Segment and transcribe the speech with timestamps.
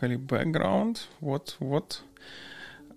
[0.00, 0.16] Поехали.
[0.16, 1.08] Бэкграунд.
[1.20, 2.02] Вот, вот.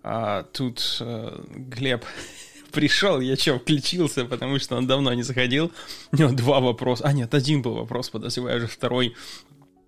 [0.03, 2.05] А тут э, Глеб
[2.71, 5.71] пришел, я что, включился, потому что он давно не заходил.
[6.11, 7.03] У него два вопроса.
[7.05, 9.15] А, нет, один был вопрос, подозреваю, уже второй.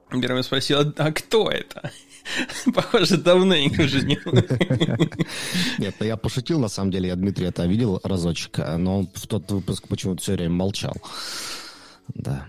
[0.09, 1.91] Первый спросил, а, а кто это?
[2.73, 4.19] Похоже, давно их уже не
[5.77, 7.09] Нет, ну я пошутил, на самом деле.
[7.09, 10.95] Я Дмитрия это видел разочек, но он в тот выпуск почему-то все время молчал.
[12.13, 12.45] Да.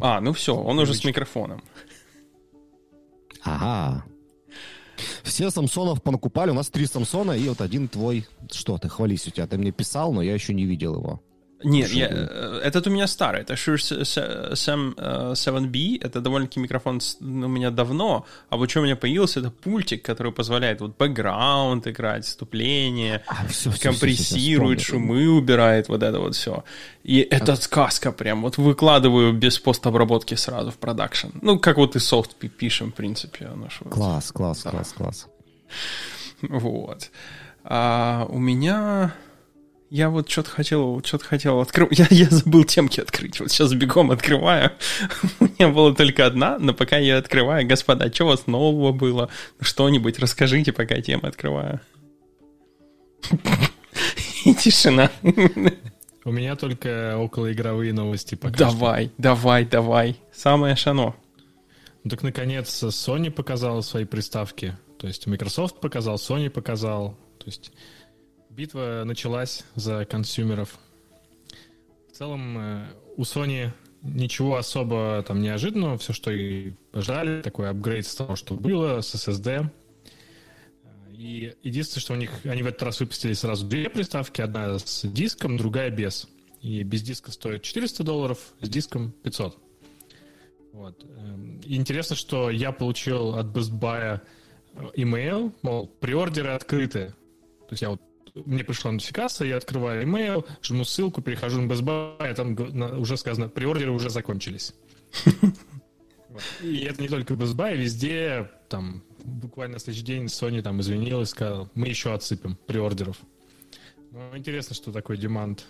[0.00, 1.62] А, ну все, он уже с микрофоном.
[3.44, 4.04] Ага.
[5.22, 6.50] Все Самсонов понакупали.
[6.50, 8.26] У нас три Самсона и вот один твой.
[8.50, 9.46] Что ты, хвались у тебя.
[9.46, 11.22] Ты мне писал, но я еще не видел его.
[11.62, 13.76] Нет, я, э, этот у меня старый, это Shure
[14.52, 19.50] Sam 7B, это довольно-таки микрофон у меня давно, а вот что у меня появился, это
[19.50, 26.02] пультик, который позволяет вот бэкграунд играть, вступление, а, все, все, компрессирует, все, шумы убирает, вот
[26.02, 26.64] это вот все.
[27.02, 27.56] И это а...
[27.56, 31.28] сказка прям, вот выкладываю без постобработки сразу в продакшн.
[31.40, 33.48] Ну, как вот и софт пишем, в принципе.
[33.54, 34.36] Наш класс, вот.
[34.36, 34.70] класс, да.
[34.70, 35.26] класс, класс.
[36.42, 37.10] Вот.
[37.62, 39.14] А у меня
[39.94, 41.96] я вот что-то хотел, что-то хотел открыть.
[42.00, 43.38] Я, я забыл темки открыть.
[43.38, 44.72] Вот сейчас бегом открываю.
[45.38, 49.28] У меня была только одна, но пока я открываю, господа, что у вас нового было?
[49.60, 51.80] Что-нибудь расскажите, пока я тему открываю.
[54.44, 55.12] И тишина.
[56.24, 59.14] У меня только околоигровые новости пока Давай, что.
[59.18, 60.16] давай, давай.
[60.34, 61.14] Самое шано.
[62.02, 64.76] Ну, так, наконец, Sony показала свои приставки.
[64.98, 67.16] То есть Microsoft показал, Sony показал.
[67.38, 67.70] То есть
[68.56, 70.78] Битва началась за консюмеров.
[72.08, 73.70] В целом, э, у Sony
[74.02, 79.12] ничего особо там неожиданного, все, что и ждали, такой апгрейд с того, что было, с
[79.14, 79.68] SSD.
[81.10, 85.04] И единственное, что у них, они в этот раз выпустили сразу две приставки, одна с
[85.04, 86.28] диском, другая без.
[86.60, 89.58] И без диска стоит 400 долларов, с диском 500.
[90.72, 91.04] Вот.
[91.04, 94.20] Эм, и интересно, что я получил от Best Buy
[94.96, 97.14] email, мол, приордеры открыты.
[97.60, 98.00] То есть я вот
[98.34, 103.16] мне пришла нотификация, я открываю email, жму ссылку, перехожу на Best Buy, и там уже
[103.16, 104.74] сказано, приордеры уже закончились.
[106.62, 111.70] И это не только Best Buy, везде, там, буквально следующий день Sony там извинилась, сказала,
[111.74, 113.18] мы еще отсыпем приордеров.
[114.10, 115.66] Ну, интересно, что такой демант.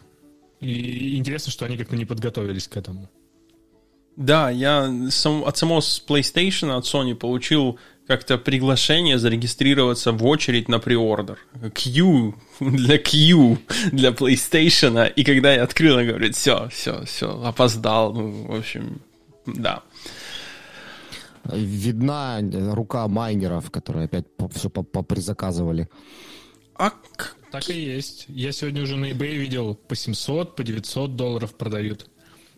[0.60, 3.10] И интересно, что они как-то не подготовились к этому.
[4.16, 10.78] Да, я сам, от самого PlayStation, от Sony получил как-то приглашение зарегистрироваться в очередь на
[10.78, 11.38] приордер.
[11.74, 13.58] Q для Q
[13.92, 15.12] для PlayStation.
[15.12, 18.12] И когда я открыл, он говорит, все, все, все, опоздал.
[18.12, 19.00] Ну, в общем,
[19.46, 19.82] да.
[21.44, 22.40] Видна
[22.72, 25.88] рука майнеров, которые опять все попризаказывали.
[26.76, 26.92] А
[27.50, 28.26] так и есть.
[28.28, 32.06] Я сегодня уже на eBay видел по 700, по 900 долларов продают.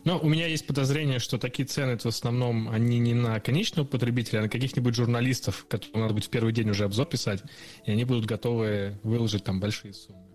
[0.03, 3.85] Но у меня есть подозрение, что такие цены это в основном они не на конечного
[3.85, 7.43] потребителя, а на каких-нибудь журналистов, которым надо будет в первый день уже обзор писать,
[7.85, 10.27] и они будут готовы выложить там большие суммы.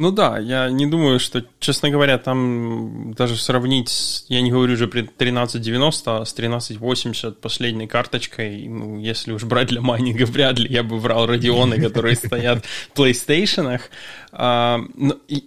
[0.00, 4.86] Ну да, я не думаю, что, честно говоря, там даже сравнить, я не говорю уже
[4.86, 10.72] при 1390, а с 1380 последней карточкой, ну, если уж брать для майнинга, вряд ли
[10.72, 13.80] я бы брал радионы, которые стоят в PlayStation.
[14.30, 14.78] А,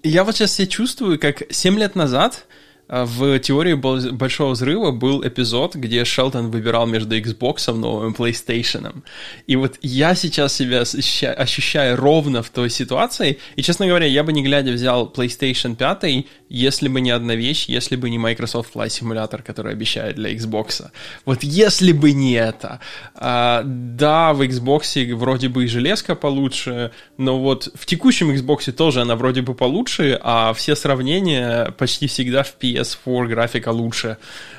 [0.04, 2.46] я вот сейчас себя чувствую, как 7 лет назад
[2.92, 9.04] в теории Большого Взрыва был эпизод, где Шелтон выбирал между Xbox новым и PlayStation.
[9.48, 13.40] И вот я сейчас себя ощущаю ровно в той ситуации.
[13.56, 17.70] И, честно говоря, я бы не глядя взял PlayStation 5, если бы не одна вещь,
[17.70, 20.92] если бы не Microsoft Flight Simulator, который обещает для Xbox.
[21.24, 22.82] Вот если бы не это.
[23.16, 29.02] А, да, в Xbox вроде бы и железка получше, но вот в текущем Xbox тоже
[29.02, 34.18] она вроде бы получше, а все сравнения почти всегда в PS PS4 графика лучше,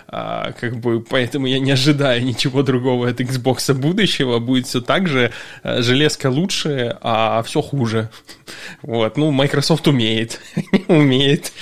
[0.08, 5.08] а, как бы, поэтому я не ожидаю ничего другого от Xbox будущего, будет все так
[5.08, 5.32] же,
[5.62, 8.10] а, железка лучше, а все хуже.
[8.82, 10.40] Вот, ну, Microsoft умеет,
[10.88, 11.52] умеет.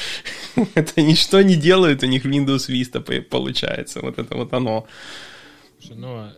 [0.74, 4.86] Это ничто не делает, у них Windows Vista получается, вот это вот оно.
[5.90, 6.32] Ну, а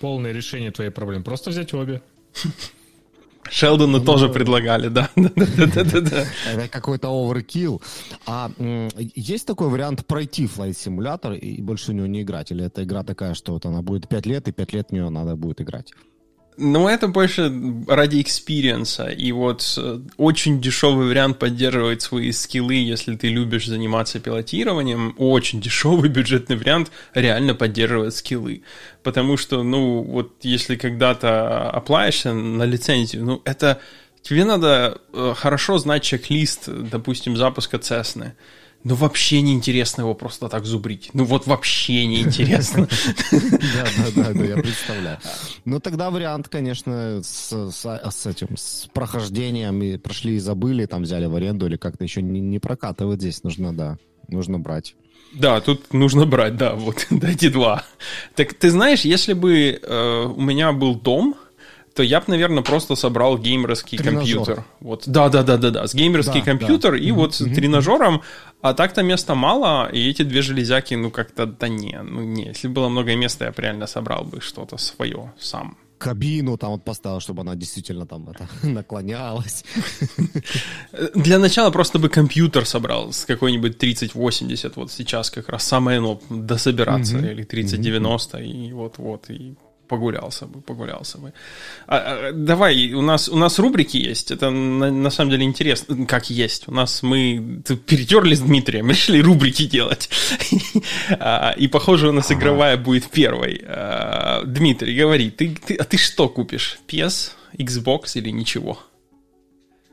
[0.00, 2.02] полное решение твоей проблемы, просто взять обе.
[3.50, 5.10] Шелдону ну, тоже предлагали, да.
[5.16, 7.82] Это какой-то overkill.
[8.26, 8.50] А
[9.14, 12.50] есть такой вариант пройти Flight Simulator и больше в него не играть?
[12.52, 15.08] Или эта игра такая, что вот она будет 5 лет, и 5 лет в нее
[15.10, 15.92] надо будет играть?
[16.58, 17.50] Ну, это больше
[17.88, 19.06] ради экспириенса.
[19.06, 25.14] И вот э, очень дешевый вариант поддерживает свои скиллы, если ты любишь заниматься пилотированием.
[25.16, 28.62] Очень дешевый бюджетный вариант реально поддерживает скиллы.
[29.02, 33.80] Потому что, ну, вот если когда-то оплаешься на лицензию, ну, это...
[34.20, 38.34] Тебе надо э, хорошо знать чек-лист, допустим, запуска Cessna
[38.84, 41.10] ну вообще неинтересно его просто так зубрить.
[41.12, 42.88] Ну вот вообще неинтересно.
[43.30, 45.18] Да, да, да, я представляю.
[45.64, 51.34] Ну тогда вариант, конечно, с этим, с прохождением, и прошли и забыли, там взяли в
[51.34, 53.98] аренду или как-то еще не прокатывать здесь нужно, да,
[54.28, 54.94] нужно брать.
[55.32, 57.84] Да, тут нужно брать, да, вот, дайте два.
[58.34, 61.34] Так ты знаешь, если бы э, у меня был дом,
[61.94, 64.36] то я бы, наверное, просто собрал геймерский Тренажер.
[64.36, 64.64] компьютер.
[64.80, 66.98] Вот, да, да, да, да, да, с геймерский да, компьютер да.
[66.98, 67.12] и mm-hmm.
[67.12, 68.22] вот с тренажером.
[68.60, 72.46] А так-то места мало, и эти две железяки, ну как-то да не, ну не.
[72.46, 75.76] Если было много места, я бы реально собрал бы что-то свое сам.
[75.98, 79.64] Кабину там вот поставил, чтобы она действительно там это, наклонялась.
[81.14, 86.20] Для начала просто бы компьютер собрал с какой-нибудь 3080, вот сейчас как раз самое, ну,
[86.30, 87.32] дособираться, mm-hmm.
[87.32, 88.46] или 3090, mm-hmm.
[88.46, 89.54] и вот-вот, и
[89.92, 91.32] погулялся бы, погулялся бы.
[91.86, 96.06] А, а, давай, у нас, у нас рубрики есть, это на, на самом деле интересно,
[96.06, 96.66] как есть.
[96.66, 100.08] У нас мы перетерли с Дмитрием, решили рубрики делать.
[101.18, 103.62] А, и, похоже, у нас игровая будет первой.
[103.66, 106.78] А, Дмитрий, говори, ты, ты, а ты что купишь?
[106.88, 108.78] PS, Xbox или ничего?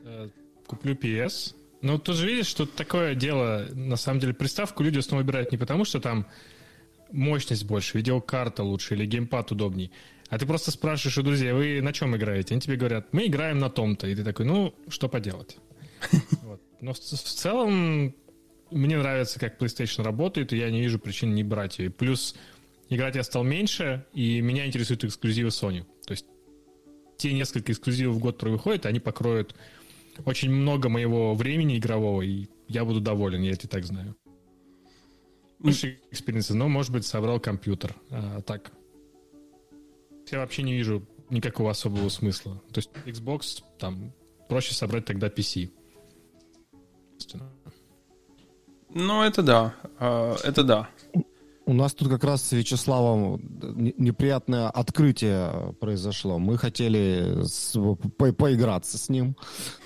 [0.06, 0.30] Э,
[0.66, 1.54] куплю PS.
[1.82, 5.58] Ну, тут же видишь, что такое дело, на самом деле, приставку люди снова выбирают не
[5.58, 6.26] потому, что там
[7.12, 9.92] мощность больше, видеокарта лучше или геймпад удобней.
[10.30, 12.54] А ты просто спрашиваешь у друзей, вы на чем играете?
[12.54, 14.08] Они тебе говорят, мы играем на том-то.
[14.08, 15.58] И ты такой, ну, что поделать.
[16.44, 16.62] Вот.
[16.82, 18.16] Но в, в целом
[18.72, 21.88] мне нравится, как PlayStation работает, и я не вижу причин не брать ее.
[21.88, 22.36] И плюс
[22.90, 25.84] играть я стал меньше, и меня интересуют эксклюзивы Sony.
[26.06, 26.26] То есть
[27.18, 29.56] те несколько эксклюзивов в год, которые выходят, они покроют
[30.26, 34.16] очень много моего времени игрового, и я буду доволен, я это и так знаю
[35.60, 37.96] больше экспириенса, но, может быть, собрал компьютер.
[38.10, 38.72] А, так.
[40.32, 42.62] Я вообще не вижу никакого особого смысла.
[42.72, 44.14] То есть Xbox, там,
[44.48, 45.72] проще собрать тогда PC.
[48.94, 49.76] Ну, это да.
[50.00, 50.90] А, это да.
[51.70, 53.40] У нас тут как раз с Вячеславом
[53.96, 56.40] неприятное открытие произошло.
[56.40, 57.74] Мы хотели с,
[58.18, 59.36] по, поиграться с ним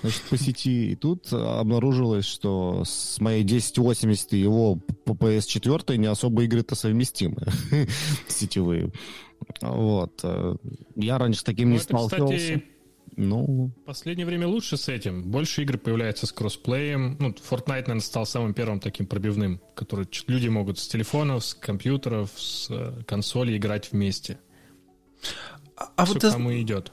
[0.00, 6.06] значит, по сети, и тут обнаружилось, что с моей 1080 и его по PS4 не
[6.06, 7.48] особо игры-то совместимы
[8.28, 8.90] сетевые.
[9.60, 10.24] Вот.
[10.96, 12.36] Я раньше с таким ну, не сталкивался.
[12.38, 12.73] Кстати
[13.16, 13.70] ну...
[13.82, 15.22] В последнее время лучше с этим.
[15.30, 17.16] Больше игр появляется с кроссплеем.
[17.20, 22.30] Ну, Fortnite, наверное, стал самым первым таким пробивным, который люди могут с телефонов, с компьютеров,
[22.36, 24.38] с э, консолей играть вместе.
[25.76, 26.62] А, а вот кому ты...
[26.62, 26.92] идет.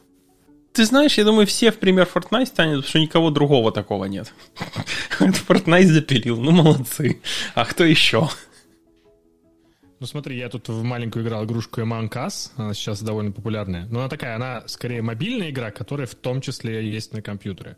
[0.73, 4.33] Ты знаешь, я думаю, все в пример Fortnite станет, потому что никого другого такого нет.
[5.19, 7.21] Fortnite запилил, ну молодцы.
[7.55, 8.29] А кто еще?
[10.01, 13.85] Ну смотри, я тут в маленькую играл игрушку Among Us, она сейчас довольно популярная.
[13.85, 17.77] Но она такая, она скорее мобильная игра, которая в том числе есть на компьютере.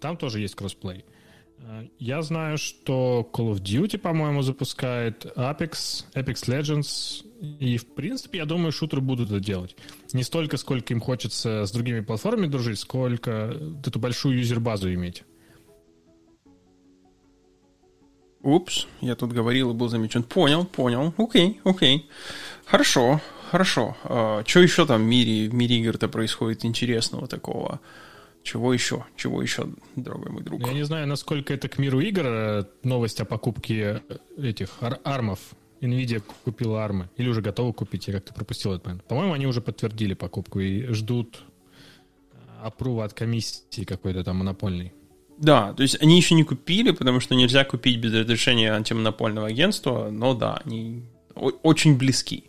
[0.00, 1.04] Там тоже есть кроссплей.
[1.58, 7.24] Э, я знаю, что Call of Duty, по-моему, запускает, Apex, Apex Legends,
[7.60, 9.76] и, в принципе, я думаю, шутеры будут это делать.
[10.12, 13.56] Не столько, сколько им хочется с другими платформами дружить, сколько
[13.86, 15.22] эту большую юзер-базу иметь.
[18.42, 20.22] Упс, я тут говорил и был замечен.
[20.22, 21.12] Понял, понял.
[21.18, 22.08] Окей, окей.
[22.64, 23.20] Хорошо,
[23.50, 23.96] хорошо.
[24.04, 27.80] А, что еще там в мире, в мире игр-то происходит интересного такого?
[28.42, 29.04] Чего еще?
[29.16, 30.66] Чего еще, дорогой мой друг?
[30.66, 34.02] Я не знаю, насколько это к миру игр э, новость о покупке
[34.38, 35.40] этих ар- армов.
[35.82, 37.10] Nvidia купила армы.
[37.16, 39.04] Или уже готова купить, я как-то пропустил этот момент.
[39.04, 41.42] По-моему, они уже подтвердили покупку и ждут
[42.62, 44.92] опрува от комиссии какой-то там монопольной.
[45.40, 50.10] Да, то есть они еще не купили, потому что нельзя купить без разрешения антимонопольного агентства,
[50.10, 51.02] но да, они
[51.34, 52.44] очень близки.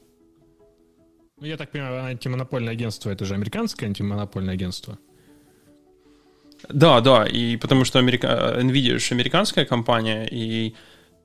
[1.39, 4.99] Ну, я так понимаю, антимонопольное агентство это же американское антимонопольное агентство.
[6.67, 8.57] Да, да, и потому что Америка...
[8.59, 10.75] Nvidia же американская компания, и,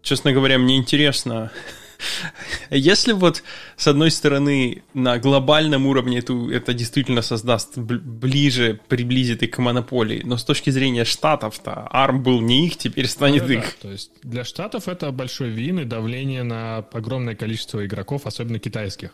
[0.02, 1.50] честно говоря, мне интересно,
[2.70, 3.42] Если вот,
[3.76, 10.22] с одной стороны, на глобальном уровне это, это действительно создаст ближе, приблизит их к монополии,
[10.24, 13.60] но с точки зрения штатов-то ARM был не их, теперь станет ну, их.
[13.60, 13.70] Да.
[13.82, 19.12] То есть для штатов это большой вин и давление на огромное количество игроков, особенно китайских.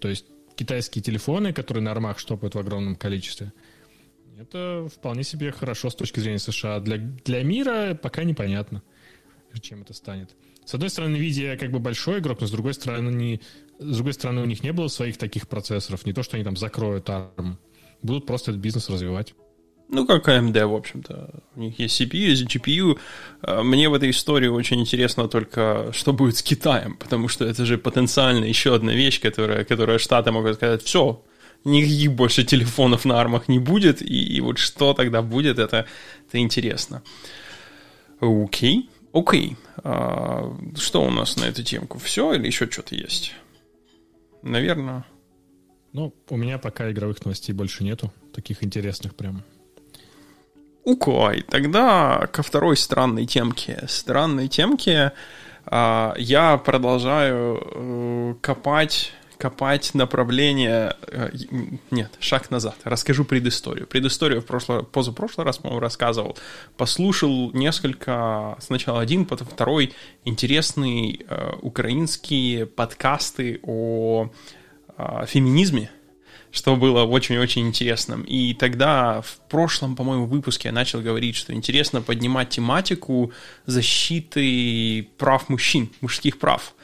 [0.00, 0.26] То есть
[0.56, 3.52] китайские телефоны, которые на армах штопают в огромном количестве,
[4.38, 6.80] это вполне себе хорошо с точки зрения США.
[6.80, 8.82] Для, для мира пока непонятно,
[9.60, 10.30] чем это станет.
[10.64, 13.40] С одной стороны, Nvidia как бы большой игрок, но с другой стороны, не,
[13.78, 16.06] с другой стороны, у них не было своих таких процессоров.
[16.06, 17.56] Не то, что они там закроют ARM.
[18.02, 19.34] Будут просто этот бизнес развивать.
[19.88, 21.42] Ну, как AMD, в общем-то.
[21.54, 22.98] У них есть CPU, есть GPU.
[23.42, 27.66] А, мне в этой истории очень интересно только, что будет с Китаем, потому что это
[27.66, 31.22] же потенциально еще одна вещь, которая, которая Штаты могут сказать, все,
[31.64, 35.86] никаких больше телефонов на армах не будет, и, и вот что тогда будет, это,
[36.28, 37.02] это интересно.
[38.20, 38.88] Окей.
[39.12, 39.56] Окей.
[39.78, 41.98] А, что у нас на эту темку?
[41.98, 43.34] Все или еще что-то есть?
[44.42, 45.04] Наверное.
[45.92, 49.42] Ну, у меня пока игровых новостей больше нету, таких интересных прям.
[50.84, 51.42] Укой.
[51.42, 53.84] Тогда ко второй странной темке.
[53.88, 55.12] Странной темке
[55.66, 59.12] а, я продолжаю э, копать
[59.42, 60.94] копать направление...
[61.08, 61.30] Э,
[61.90, 62.76] нет, шаг назад.
[62.84, 63.88] Расскажу предысторию.
[63.88, 66.38] Предысторию в прошлый, позапрошлый раз, по-моему, рассказывал.
[66.76, 68.56] Послушал несколько...
[68.60, 69.94] Сначала один, потом второй
[70.24, 74.30] интересные э, украинские подкасты о
[74.96, 75.90] э, феминизме
[76.52, 78.24] что было очень-очень интересным.
[78.24, 83.32] И тогда в прошлом, по-моему, выпуске я начал говорить, что интересно поднимать тематику
[83.64, 86.74] защиты прав мужчин, мужских прав.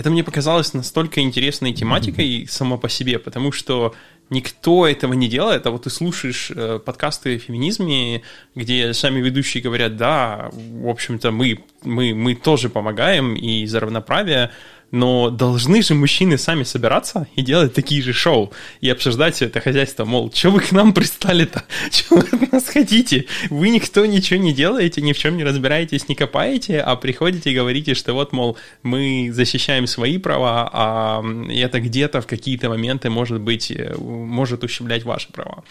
[0.00, 3.94] Это мне показалось настолько интересной тематикой само по себе, потому что
[4.30, 8.22] никто этого не делает, а вот ты слушаешь э, подкасты о феминизме,
[8.54, 14.52] где сами ведущие говорят, да, в общем-то, мы, мы, мы тоже помогаем и за равноправие,
[14.90, 20.04] но должны же мужчины сами собираться и делать такие же шоу и обсуждать это хозяйство,
[20.04, 24.52] мол, что вы к нам пристали-то, что вы от нас хотите, вы никто ничего не
[24.52, 28.56] делаете, ни в чем не разбираетесь, не копаете, а приходите и говорите, что вот, мол,
[28.82, 35.04] мы защищаем свои права, а это где-то в какие-то моменты может быть, э, может ущемлять
[35.04, 35.64] ваши права.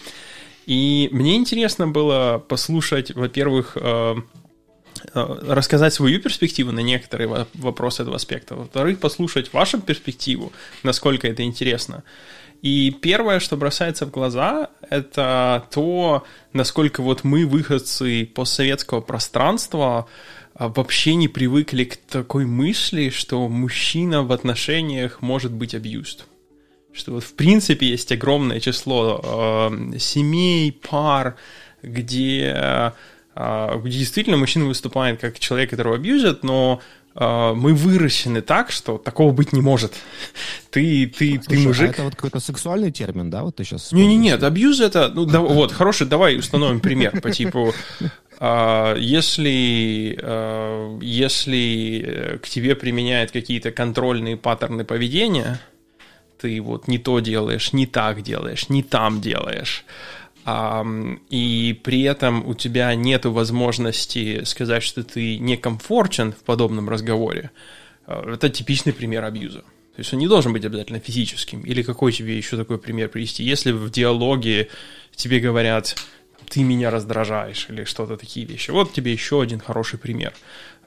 [0.65, 4.15] И мне интересно было послушать, во-первых, Э,
[5.13, 8.55] рассказать свою перспективу на некоторые вопросы этого аспекта.
[8.55, 10.51] Во-вторых, послушать вашу перспективу,
[10.83, 12.03] насколько это интересно.
[12.61, 20.07] И первое, что бросается в глаза, это то, насколько вот мы, выходцы постсоветского пространства,
[20.55, 26.23] а, вообще не привыкли к такой мысли, что мужчина в отношениях может быть abused.
[26.91, 31.37] Что вот в принципе есть огромное число э, семей, пар,
[31.81, 32.93] где
[33.35, 36.81] а, действительно мужчина выступает как человек, которого абьюзят, но
[37.15, 39.93] а, мы выращены так, что такого быть не может.
[40.71, 41.89] Ты, ты, Слушай, ты мужик.
[41.89, 43.43] А это вот какой-то сексуальный термин, да?
[43.43, 43.91] Вот ты сейчас.
[43.91, 47.73] Не, не, нет, абьюз это, ну да, вот хороший, давай установим пример по типу.
[48.41, 50.17] Если,
[51.03, 55.59] если к тебе применяют какие-то контрольные паттерны поведения,
[56.39, 59.85] ты вот не то делаешь, не так делаешь, не там делаешь,
[61.29, 67.51] и при этом у тебя нет возможности сказать, что ты некомфортен в подобном разговоре,
[68.05, 69.59] а, это типичный пример абьюза.
[69.59, 71.61] То есть он не должен быть обязательно физическим.
[71.61, 73.43] Или какой тебе еще такой пример привести?
[73.43, 74.69] Если в диалоге
[75.15, 75.95] тебе говорят,
[76.49, 78.71] ты меня раздражаешь, или что-то такие вещи.
[78.71, 80.33] Вот тебе еще один хороший пример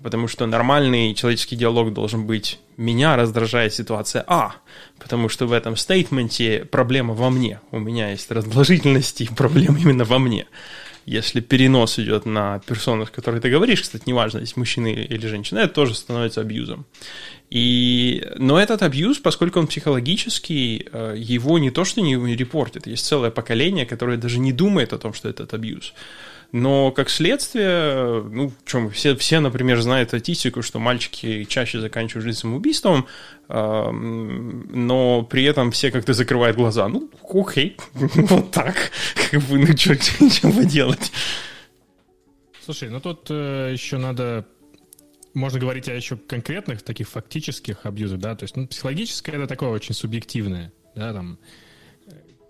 [0.02, 4.56] потому что нормальный человеческий диалог должен быть «меня раздражает ситуация А»,
[4.98, 10.04] потому что в этом стейтменте проблема во мне, у меня есть раздражительность и проблема именно
[10.04, 10.46] во мне.
[11.04, 15.58] Если перенос идет на персону, с которой ты говоришь, кстати, неважно, есть мужчина или женщина,
[15.58, 16.86] это тоже становится абьюзом.
[17.50, 23.04] И, но этот абьюз, поскольку он психологический, э, его не то что не репортит, есть
[23.04, 25.92] целое поколение, которое даже не думает о том, что это абьюз.
[26.52, 32.38] Но как следствие, ну, чем все, все, например, знают статистику, что мальчики чаще заканчивают жизнь
[32.38, 33.06] самоубийством,
[33.48, 36.88] но при этом все как-то закрывают глаза.
[36.88, 38.92] Ну, окей, вот так.
[39.30, 39.96] Как бы, ну, что
[40.66, 41.10] делать?
[42.64, 44.46] Слушай, ну тут э, еще надо
[45.34, 49.70] можно говорить о еще конкретных таких фактических абьюзах, да, то есть ну, психологическое это такое
[49.70, 51.38] очень субъективное, да, там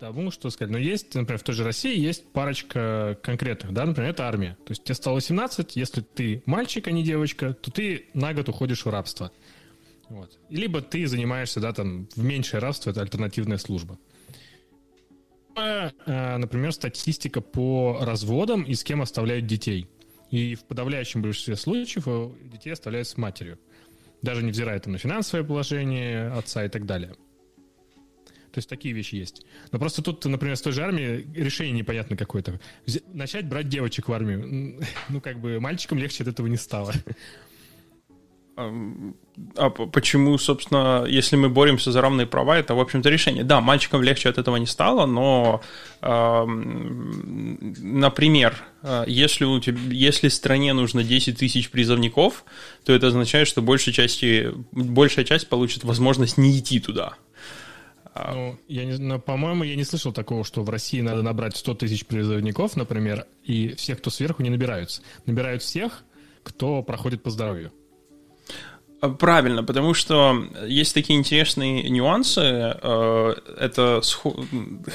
[0.03, 0.69] тому, что сказать.
[0.71, 4.57] Но есть, например, в той же России есть парочка конкретных, да, например, это армия.
[4.65, 8.49] То есть тебе стало 18, если ты мальчик, а не девочка, то ты на год
[8.49, 9.31] уходишь в рабство.
[10.09, 10.37] Вот.
[10.49, 13.97] Либо ты занимаешься, да, там, в меньшее рабство, это альтернативная служба.
[15.55, 19.87] Э, например, статистика по разводам и с кем оставляют детей.
[20.31, 22.05] И в подавляющем большинстве случаев
[22.51, 23.57] детей оставляют с матерью.
[24.21, 27.15] Даже невзирая там, на финансовое положение отца и так далее.
[28.53, 29.43] То есть такие вещи есть.
[29.71, 32.59] Но просто тут, например, с той же армией решение непонятно какое-то.
[33.11, 34.79] Начать брать девочек в армию.
[35.09, 36.93] Ну, как бы мальчикам легче от этого не стало.
[38.55, 43.43] А почему, собственно, если мы боремся за равные права, это, в общем-то, решение.
[43.43, 45.61] Да, мальчикам легче от этого не стало, но,
[46.03, 48.63] э, например,
[49.07, 52.45] если, у тебя, если стране нужно 10 тысяч призывников,
[52.85, 54.23] то это означает, что большая часть,
[54.71, 57.15] большая часть получит возможность не идти туда.
[58.13, 61.57] А, ну, я не, но, по-моему, я не слышал такого, что в России надо набрать
[61.57, 65.01] 100 тысяч призывников, например, и всех, кто сверху, не набираются.
[65.25, 66.03] Набирают всех,
[66.43, 67.71] кто проходит по здоровью.
[69.03, 72.39] А, правильно, потому что есть такие интересные нюансы.
[72.41, 74.01] Э, это,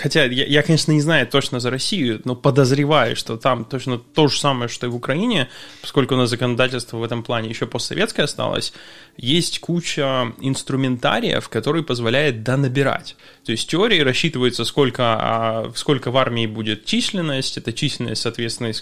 [0.00, 4.28] хотя я, я, конечно, не знаю точно за Россию, но подозреваю, что там точно то
[4.28, 5.50] же самое, что и в Украине,
[5.82, 8.72] поскольку у нас законодательство в этом плане еще постсоветское осталось,
[9.18, 13.14] есть куча инструментариев, который позволяет донабирать.
[13.44, 18.72] То есть теории рассчитывается, сколько, а, сколько в армии будет численность, это численность, соответственно,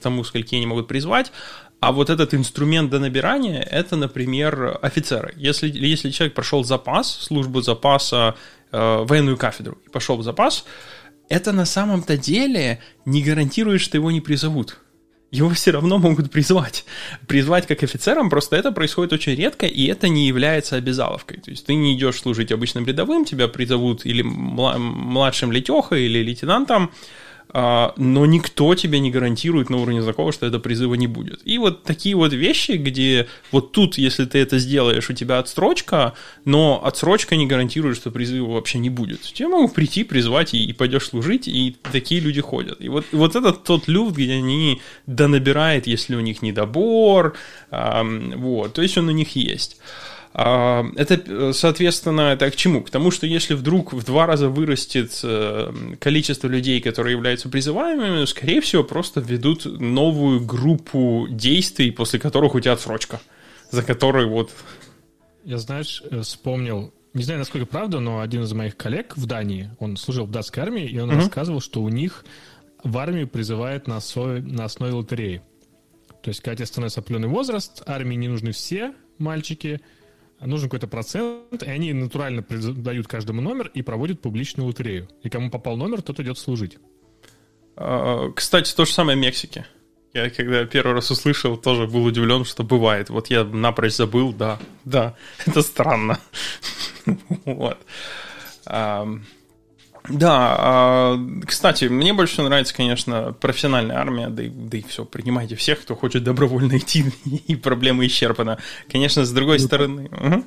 [0.00, 1.30] тому, скольки они могут призвать,
[1.80, 5.34] а вот этот инструмент до набирания– это, например, офицеры.
[5.36, 8.34] Если, если человек прошел запас, службу запаса,
[8.72, 10.64] э, военную кафедру и пошел в запас,
[11.28, 14.78] это на самом-то деле не гарантирует, что его не призовут.
[15.32, 16.84] Его все равно могут призвать.
[17.26, 21.38] Призвать как офицером, просто это происходит очень редко, и это не является обязаловкой.
[21.38, 26.92] То есть ты не идешь служить обычным рядовым, тебя призовут или младшим летехой, или лейтенантом,
[27.52, 31.40] но никто тебе не гарантирует на уровне знакомого, что это призыва не будет.
[31.44, 36.14] И вот такие вот вещи, где вот тут, если ты это сделаешь, у тебя отсрочка,
[36.44, 39.22] но отсрочка не гарантирует, что призыва вообще не будет.
[39.22, 42.80] Тебе могут прийти, призвать, и, и пойдешь служить, и такие люди ходят.
[42.80, 47.36] И вот, и вот это тот люфт, где они донабирают, если у них недобор,
[47.70, 49.78] эм, вот, то есть он у них есть.
[50.38, 52.82] А, это, соответственно, это к чему?
[52.82, 58.26] К тому, что если вдруг в два раза вырастет э, количество людей, которые являются призываемыми,
[58.26, 63.18] скорее всего, просто введут новую группу действий, после которых у тебя отсрочка,
[63.70, 64.52] за которой вот...
[65.42, 69.70] Я, знаешь, э, вспомнил, не знаю, насколько правда, но один из моих коллег в Дании,
[69.78, 71.16] он служил в датской армии, и он угу.
[71.16, 72.26] рассказывал, что у них
[72.84, 75.40] в армию призывают на основе, на основе лотереи.
[76.22, 79.80] То есть, когда тебе становится определенный возраст, армии не нужны все мальчики–
[80.40, 85.08] нужен какой-то процент, и они натурально дают каждому номер и проводят публичную лотерею.
[85.22, 86.78] И кому попал номер, тот идет служить.
[87.76, 89.66] А, кстати, то же самое в Мексике.
[90.12, 93.10] Я когда первый раз услышал, тоже был удивлен, что бывает.
[93.10, 95.14] Вот я напрочь забыл, да, да,
[95.46, 96.18] это странно.
[97.44, 97.78] Вот.
[100.08, 105.56] Да, а, кстати, мне больше нравится, конечно, профессиональная армия, да и, да и все, принимайте
[105.56, 108.58] всех, кто хочет добровольно идти, и проблема исчерпана.
[108.90, 110.04] Конечно, с другой ну, стороны...
[110.06, 110.44] Угу.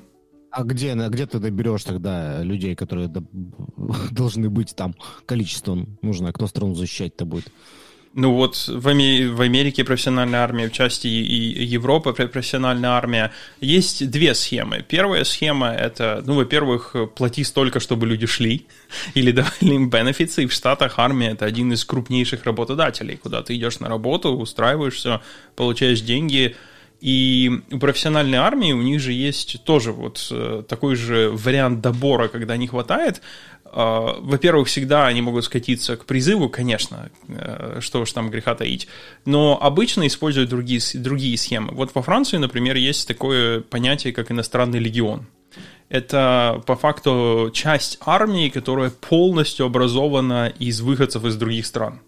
[0.51, 3.07] А где, где ты доберешь тогда людей, которые
[4.11, 4.95] должны быть там,
[5.27, 7.51] количество нужно, кто страну защищать-то будет?
[8.15, 13.31] Ну вот в, в Америке профессиональная армия, в части и Европы профессиональная армия.
[13.61, 14.83] Есть две схемы.
[14.87, 18.65] Первая схема это, ну, во-первых, плати столько, чтобы люди шли,
[19.13, 20.43] или давали им бенефиты.
[20.43, 25.21] И в Штатах армия это один из крупнейших работодателей, куда ты идешь на работу, устраиваешься,
[25.55, 26.55] получаешь деньги.
[27.01, 32.27] И у профессиональной армии у них же есть тоже вот э, такой же вариант добора,
[32.27, 33.21] когда не хватает.
[33.71, 38.88] А, во-первых, всегда они могут скатиться к призыву, конечно, э, что уж там греха таить,
[39.25, 41.73] но обычно используют другие, другие схемы.
[41.73, 45.27] Вот во Франции, например, есть такое понятие, как иностранный легион.
[45.89, 51.99] Это по факту часть армии, которая полностью образована из выходцев из других стран.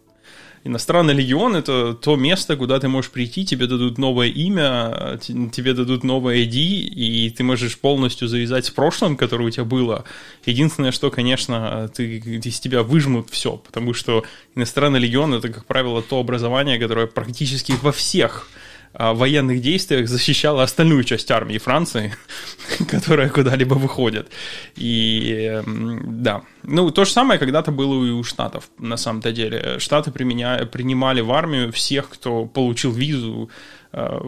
[0.64, 6.04] Иностранный легион— это то место, куда ты можешь прийти, тебе дадут новое имя, тебе дадут
[6.04, 10.04] новое ID, и ты можешь полностью завязать с прошлым, которое у тебя было.
[10.46, 14.24] Единственное, что, конечно, ты, из тебя выжмут все, потому что
[14.56, 18.48] иностранный легион— это, как правило, то образование, которое практически во всех
[18.94, 22.14] военных действиях защищала остальную часть армии Франции,
[22.90, 24.30] которая куда-либо выходит.
[24.76, 29.80] И да, ну то же самое когда-то было и у Штатов, на самом-то деле.
[29.80, 30.66] Штаты применя...
[30.66, 33.50] принимали в армию всех, кто получил визу,
[33.94, 34.20] э,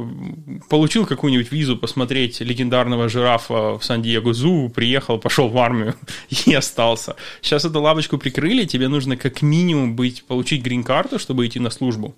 [0.69, 5.95] получил какую-нибудь визу посмотреть легендарного жирафа в Сан-Диего Зу, приехал, пошел в армию
[6.45, 7.15] и остался.
[7.41, 12.15] Сейчас эту лавочку прикрыли, тебе нужно как минимум быть, получить грин-карту, чтобы идти на службу.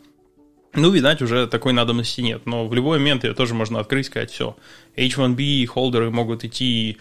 [0.75, 2.45] Ну, видать, уже такой надобности нет.
[2.45, 4.55] Но в любой момент ее тоже можно открыть и сказать, все,
[4.97, 6.97] H1B холдеры могут идти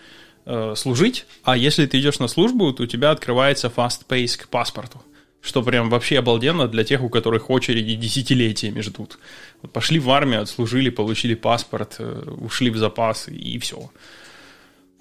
[0.47, 4.49] э, служить, а если ты идешь на службу, то у тебя открывается fast pace к
[4.49, 5.03] паспорту.
[5.43, 9.19] Что прям вообще обалденно для тех, у которых очереди десятилетиями ждут.
[9.61, 13.91] Вот пошли в армию, отслужили, получили паспорт, э, ушли в запас и все.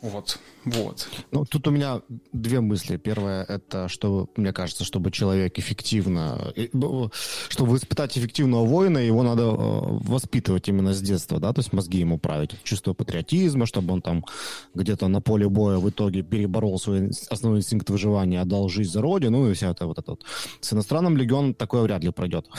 [0.03, 0.37] Вот.
[0.65, 1.07] Вот.
[1.31, 2.01] Ну, тут у меня
[2.33, 2.97] две мысли.
[2.97, 6.53] Первое, это, что, мне кажется, чтобы человек эффективно...
[6.73, 7.09] Ну,
[7.47, 11.99] чтобы воспитать эффективного воина, его надо э, воспитывать именно с детства, да, то есть мозги
[11.99, 12.51] ему править.
[12.63, 14.25] Чувство патриотизма, чтобы он там
[14.73, 19.39] где-то на поле боя в итоге переборол свой основной инстинкт выживания, отдал жизнь за родину,
[19.39, 20.25] ну и вся это вот это вот.
[20.59, 22.47] С иностранным легионом такое вряд ли пройдет.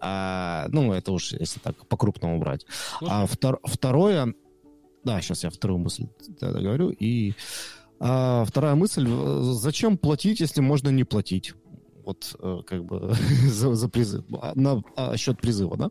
[0.00, 2.66] А, ну, это уж если так по-крупному брать.
[3.00, 4.34] А второе,
[5.04, 6.06] да, сейчас я вторую мысль
[6.40, 6.90] говорю.
[6.90, 7.34] И
[8.00, 9.06] а, вторая мысль.
[9.06, 11.54] Зачем платить, если можно не платить?
[12.04, 13.14] вот э, как бы
[13.48, 15.90] за, за призыв, а, на а, счет призыва, да.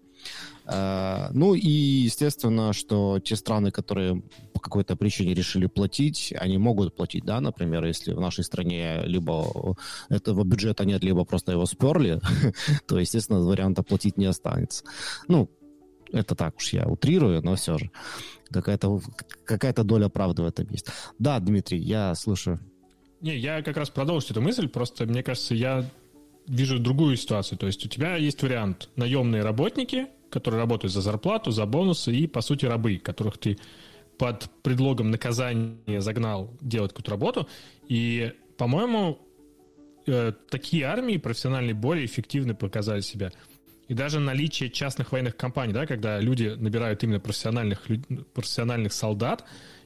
[0.65, 4.21] А, ну и естественно, что те страны, которые
[4.53, 9.75] по какой-то причине решили платить, они могут платить, да, например, если в нашей стране либо
[10.09, 12.21] этого бюджета нет, либо просто его сперли,
[12.87, 14.83] то, естественно, варианта платить не останется.
[15.27, 15.49] Ну,
[16.13, 17.91] это так уж я утрирую, но все же
[18.51, 19.01] какая-то
[19.45, 20.87] какая доля правды в этом есть.
[21.19, 22.59] Да, Дмитрий, я слушаю.
[23.21, 25.89] Не, я как раз продолжу эту мысль, просто мне кажется, я
[26.47, 27.57] вижу другую ситуацию.
[27.57, 32.27] То есть у тебя есть вариант наемные работники, которые работают за зарплату, за бонусы и,
[32.27, 33.57] по сути, рабы, которых ты
[34.17, 37.47] под предлогом наказания загнал делать какую-то работу.
[37.87, 39.19] И, по-моему,
[40.05, 43.31] э, такие армии профессиональные более эффективно показали себя.
[43.87, 47.81] И даже наличие частных военных компаний, да, когда люди набирают именно профессиональных,
[48.33, 49.43] профессиональных солдат,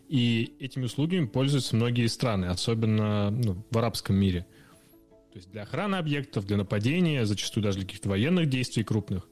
[0.07, 4.45] и этими услугами пользуются многие страны, особенно ну, в арабском мире.
[5.33, 9.27] То есть для охраны объектов, для нападения, зачастую даже для каких-то военных действий крупных.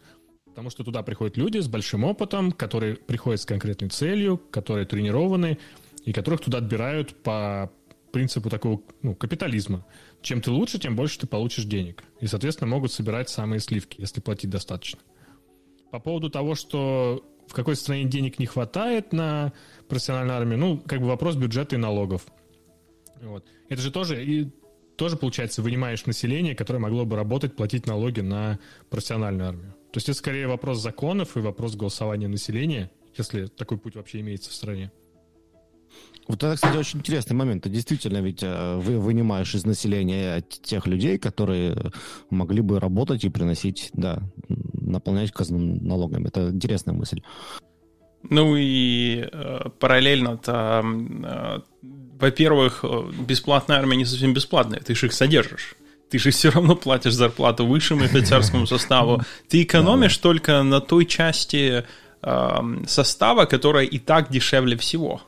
[0.46, 5.58] Потому что туда приходят люди с большим опытом, которые приходят с конкретной целью, которые тренированы,
[6.04, 7.72] и которых туда отбирают по
[8.12, 9.86] принципу такого ну, капитализма.
[10.26, 12.04] Чем ты лучше, тем больше ты получишь денег.
[12.20, 15.00] И, соответственно, могут собирать самые сливки, если платить достаточно.
[15.92, 19.54] По поводу того, что в какой стране денег не хватает на
[19.88, 22.26] профессиональную армию, ну, как бы вопрос бюджета и налогов.
[23.22, 23.46] Вот.
[23.70, 24.50] Это же тоже, и
[24.96, 28.58] тоже, получается, вынимаешь население, которое могло бы работать, платить налоги на
[28.90, 29.76] профессиональную армию.
[29.92, 34.50] То есть это скорее вопрос законов и вопрос голосования населения, если такой путь вообще имеется
[34.50, 34.92] в стране.
[36.28, 37.64] Вот это, кстати, очень интересный момент.
[37.64, 41.92] Ты действительно ведь э, вы вынимаешь из населения тех людей, которые
[42.32, 44.20] могли бы работать и приносить, да,
[44.74, 46.28] наполнять казну налогами.
[46.28, 47.22] Это интересная мысль.
[48.28, 51.60] Ну и э, параллельно-то, э,
[52.20, 52.84] во-первых,
[53.28, 55.76] бесплатная армия не совсем бесплатная, ты же их содержишь.
[56.10, 59.22] Ты же все равно платишь зарплату высшему офицерскому составу.
[59.48, 61.84] Ты экономишь только на той части
[62.88, 65.22] состава, которая и так дешевле всего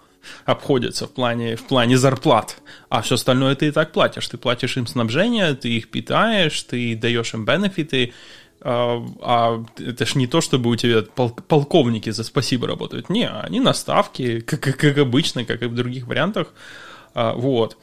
[0.45, 2.57] обходится в плане, в плане зарплат,
[2.89, 4.27] а все остальное ты и так платишь.
[4.27, 8.13] Ты платишь им снабжение, ты их питаешь, ты даешь им бенефиты,
[8.61, 13.09] а, а это ж не то, чтобы у тебя пол- полковники за спасибо работают.
[13.09, 16.53] Не, они на ставке, как, как, как обычно, как и в других вариантах.
[17.13, 17.77] А, вот.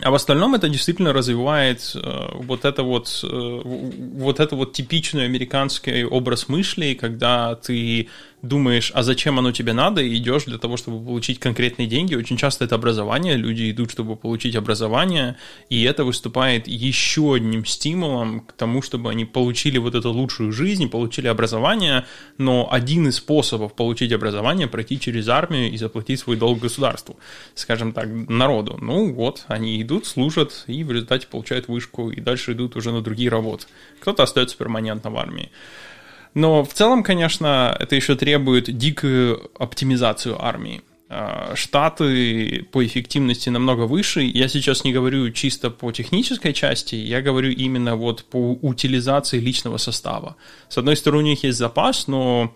[0.00, 5.24] А в остальном это действительно развивает э, вот это вот, э, вот это вот типичный
[5.24, 8.08] американский образ мысли, когда ты
[8.42, 12.14] думаешь, а зачем оно тебе надо, и идешь для того, чтобы получить конкретные деньги.
[12.14, 15.36] Очень часто это образование, люди идут, чтобы получить образование,
[15.70, 20.88] и это выступает еще одним стимулом к тому, чтобы они получили вот эту лучшую жизнь,
[20.88, 22.06] получили образование,
[22.38, 27.18] но один из способов получить образование– пройти через армию и заплатить свой долг государству,
[27.54, 28.78] скажем так, народу.
[28.80, 33.02] Ну вот, они идут, служат, и в результате получают вышку, и дальше идут уже на
[33.02, 33.66] другие работы.
[34.00, 35.50] Кто-то остается перманентно в армии.
[36.34, 40.82] Но в целом, конечно, это еще требует дикую оптимизацию армии.
[41.10, 44.20] А, штаты по эффективности намного выше.
[44.20, 49.78] Я сейчас не говорю чисто по технической части, я говорю именно вот по утилизации личного
[49.78, 50.36] состава.
[50.68, 52.54] С одной стороны, у них есть запас, но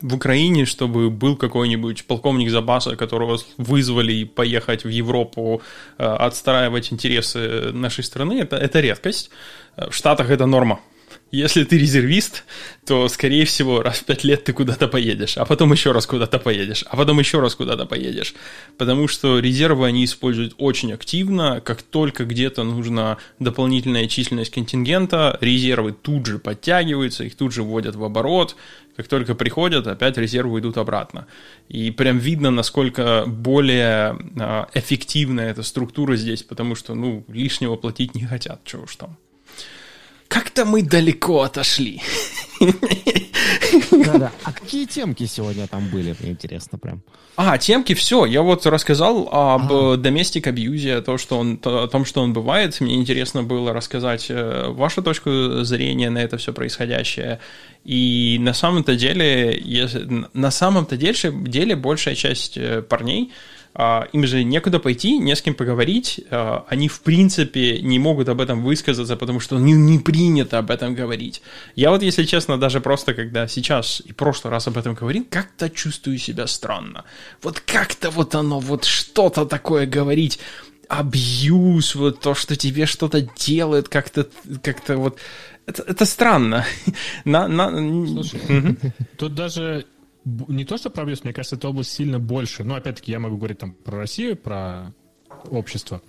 [0.00, 5.60] в Украине, чтобы был какой-нибудь полковник запаса, которого вызвали поехать в Европу
[5.98, 9.30] а, отстраивать интересы нашей страны, это, это редкость.
[9.76, 10.80] В Штатах это норма.
[11.30, 12.44] Если ты резервист,
[12.86, 16.38] то, скорее всего, раз в пять лет ты куда-то поедешь, а потом еще раз куда-то
[16.38, 18.34] поедешь, а потом еще раз куда-то поедешь.
[18.78, 21.60] Потому что резервы они используют очень активно.
[21.60, 27.94] Как только где-то нужна дополнительная численность контингента, резервы тут же подтягиваются, их тут же вводят
[27.94, 28.56] в оборот.
[28.96, 31.26] Как только приходят, опять резервы идут обратно.
[31.68, 38.14] И прям видно, насколько более а, эффективна эта структура здесь, потому что, ну, лишнего платить
[38.14, 39.18] не хотят, чего уж там.
[40.28, 42.02] Как-то мы далеко отошли.
[44.44, 47.02] А какие темки сегодня там были, мне интересно прям.
[47.36, 48.24] А, темки, все.
[48.24, 49.96] Я вот рассказал об а.
[49.96, 52.80] доместик абьюзе, то, что он, то, о том, что он бывает.
[52.80, 57.38] Мне интересно было рассказать э, вашу точку зрения на это все происходящее.
[57.84, 63.32] И на самом-то деле, если, на самом-то деле, деле большая часть э, парней
[64.12, 68.40] им же некуда пойти, не с кем поговорить, а, они в принципе не могут об
[68.40, 71.42] этом высказаться, потому что не, не принято об этом говорить.
[71.76, 75.70] Я вот, если честно, даже просто когда сейчас и прошлый раз об этом говорил, как-то
[75.70, 77.04] чувствую себя странно.
[77.40, 80.40] Вот как-то вот оно, вот что-то такое говорить,
[80.88, 84.26] абьюз, вот то, что тебе что-то делает, как-то,
[84.60, 85.18] как-то вот...
[85.66, 86.64] Это, это странно.
[87.24, 87.70] На, на...
[87.70, 88.76] Слушай, угу.
[89.18, 89.84] тут даже
[90.48, 92.64] не то, что про мне кажется, эта область сильно больше.
[92.64, 94.94] Но, опять-таки, я могу говорить там про Россию, про
[95.50, 96.02] общество.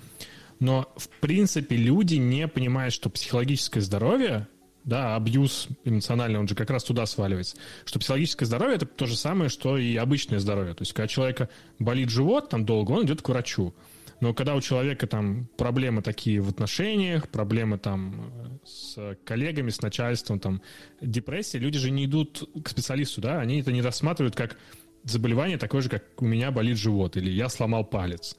[0.60, 4.47] Но, в принципе, люди не понимают, что психологическое здоровье,
[4.84, 7.55] да, абьюз эмоциональный, он же как раз туда сваливается,
[7.86, 10.73] что психологическое здоровье— это то же самое, что и обычное здоровье.
[10.73, 13.73] То есть, когда человека болит живот там долго, он идет к врачу.
[14.21, 20.39] Но когда у человека там проблемы такие в отношениях, проблемы там с коллегами, с начальством,
[20.39, 20.62] там
[21.01, 24.58] депрессия, люди же не идут к специалисту, да, они это не рассматривают как
[25.03, 28.36] заболевание такое же, как у меня болит живот или я сломал палец.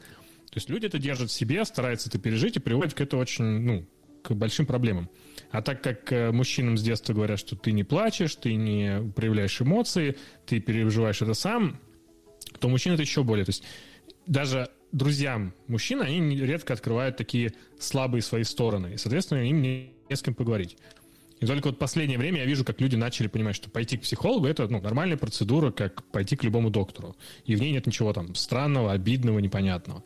[0.51, 3.45] То есть люди это держат в себе, стараются это пережить и приводят к этому очень,
[3.45, 3.87] ну,
[4.23, 5.09] к большим проблемам.
[5.51, 9.61] А так как э, мужчинам с детства говорят, что ты не плачешь, ты не проявляешь
[9.61, 10.17] эмоции,
[10.47, 11.81] ты переживаешь это сам,
[12.59, 13.45] то мужчин это еще более.
[13.45, 13.65] То есть
[14.27, 18.95] даже друзьям мужчин, они редко открывают такие слабые свои стороны.
[18.95, 20.77] И, соответственно, им не, не с кем поговорить.
[21.41, 24.47] И только вот последнее время я вижу, как люди начали понимать, что пойти к психологу
[24.47, 27.17] это ну, нормальная процедура, как пойти к любому доктору.
[27.47, 30.05] И в ней нет ничего там странного, обидного, непонятного.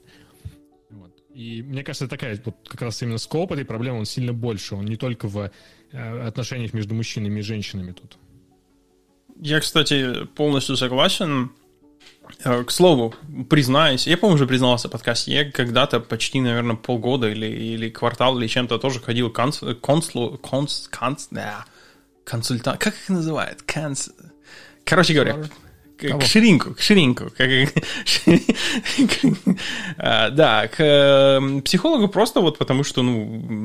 [0.90, 1.12] Вот.
[1.34, 4.76] И мне кажется, такая вот как раз именно скоп этой проблемы, он сильно больше.
[4.76, 5.50] Он не только в
[5.90, 8.16] э, отношениях между мужчинами и женщинами тут.
[9.40, 11.50] Я, кстати, полностью согласен.
[12.44, 13.14] Э, к слову,
[13.48, 18.38] признаюсь, я, по-моему, уже признался в подкасте, я когда-то почти, наверное, полгода или, или квартал
[18.38, 21.64] или чем-то тоже ходил к консулу, консулу, конс, конс, да,
[22.24, 23.62] консультант, как их называют?
[23.62, 24.10] Конс...
[24.84, 25.36] Короче говоря,
[25.96, 27.30] к, к ширинку, к ширинку.
[29.96, 33.24] А, да, к эм, психологу просто вот потому, что, ну,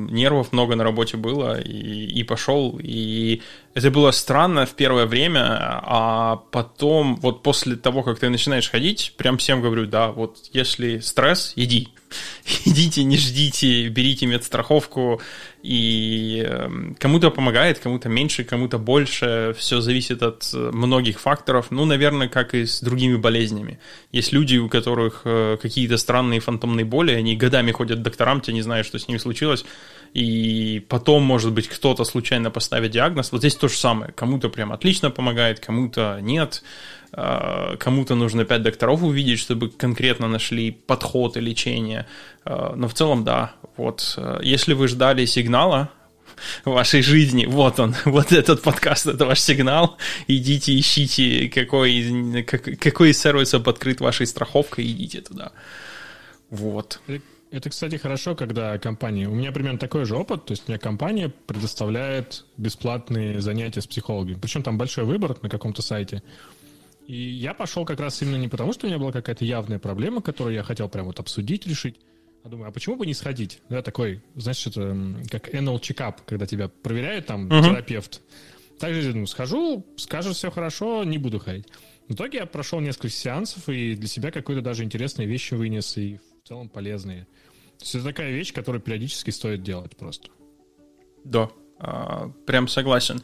[0.10, 3.42] нервов много на работе было, и пошел, и
[3.80, 5.46] это было странно в первое время,
[5.84, 11.00] а потом, вот после того, как ты начинаешь ходить, прям всем говорю, да, вот если
[11.00, 11.88] стресс, иди,
[12.66, 15.22] идите, не ждите, берите медстраховку,
[15.64, 21.86] и эм, кому-то помогает, кому-то меньше, кому-то больше, все зависит от э, многих факторов, ну,
[21.86, 23.80] наверное, как и с другими болезнями.
[24.12, 28.52] Есть люди, у которых э, какие-то странные фантомные боли, они годами ходят к докторам, те
[28.52, 29.64] не знают, что с ними случилось,
[30.14, 33.32] и потом, может быть, кто-то случайно поставит диагноз.
[33.32, 34.12] Вот здесь то же самое.
[34.12, 36.64] Кому-то прям отлично помогает, кому-то нет.
[37.12, 42.06] А, кому-то нужно пять докторов увидеть, чтобы конкретно нашли подход и лечение.
[42.46, 44.16] А, но в целом, да, вот.
[44.18, 45.90] А, если вы ждали сигнала,
[46.66, 47.46] вашей жизни.
[47.46, 49.98] Вот он, вот этот подкаст, это ваш сигнал.
[50.28, 55.52] Идите, ищите, какой, какой из сервисов подкрыт вашей страховкой, идите туда.
[56.50, 57.02] Вот.
[57.52, 59.28] Это, кстати, хорошо, когда компания...
[59.28, 63.88] У меня примерно такой же опыт, то есть у меня компания предоставляет бесплатные занятия с
[63.88, 64.38] психологами.
[64.40, 66.22] Причем там большой выбор на каком-то сайте.
[67.08, 70.22] И я пошел как раз именно не потому, что у меня была какая-то явная проблема,
[70.22, 71.96] которую я хотел прям вот обсудить, решить,
[72.44, 73.62] а думаю, а почему бы не сходить?
[73.68, 74.96] Да, такой, знаешь, это
[75.30, 77.64] как anal чекап, когда тебя проверяет там uh-huh.
[77.64, 78.22] терапевт.
[78.80, 81.68] Также ну, схожу, скажет все хорошо, не буду ходить.
[82.08, 86.20] В итоге я прошел несколько сеансов и для себя какие-то даже интересные вещи вынес и
[86.50, 87.28] целом полезные.
[87.78, 90.30] То есть это такая вещь, которую периодически стоит делать просто.
[91.24, 93.22] Да, а, прям согласен.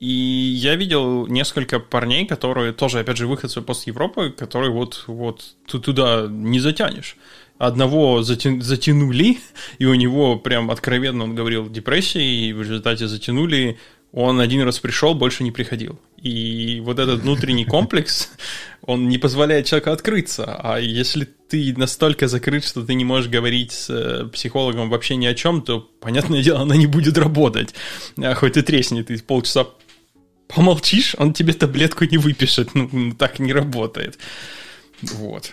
[0.00, 5.54] И я видел несколько парней, которые тоже, опять же, выходцы после Европы, которые вот, вот
[5.68, 7.16] ты туда не затянешь.
[7.58, 9.38] Одного затянули,
[9.78, 13.78] и у него прям откровенно он говорил депрессии, и в результате затянули,
[14.12, 16.00] он один раз пришел, больше не приходил.
[16.24, 18.30] И вот этот внутренний комплекс,
[18.82, 20.56] он не позволяет человеку открыться.
[20.58, 25.26] А если ты настолько закрыт, что ты не можешь говорить с э, психологом вообще ни
[25.26, 27.74] о чем, то, понятное дело, она не будет работать.
[28.16, 29.66] А хоть и треснет, ты полчаса
[30.48, 32.74] помолчишь, он тебе таблетку не выпишет.
[32.74, 34.18] Ну, ну так не работает.
[35.02, 35.52] Вот.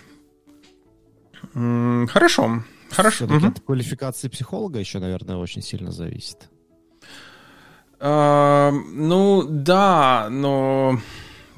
[1.54, 2.64] Хорошо.
[2.92, 3.26] Хорошо.
[3.26, 3.48] Угу.
[3.48, 6.51] От квалификации психолога еще, наверное, очень сильно зависит.
[8.04, 11.00] А, ну, да, но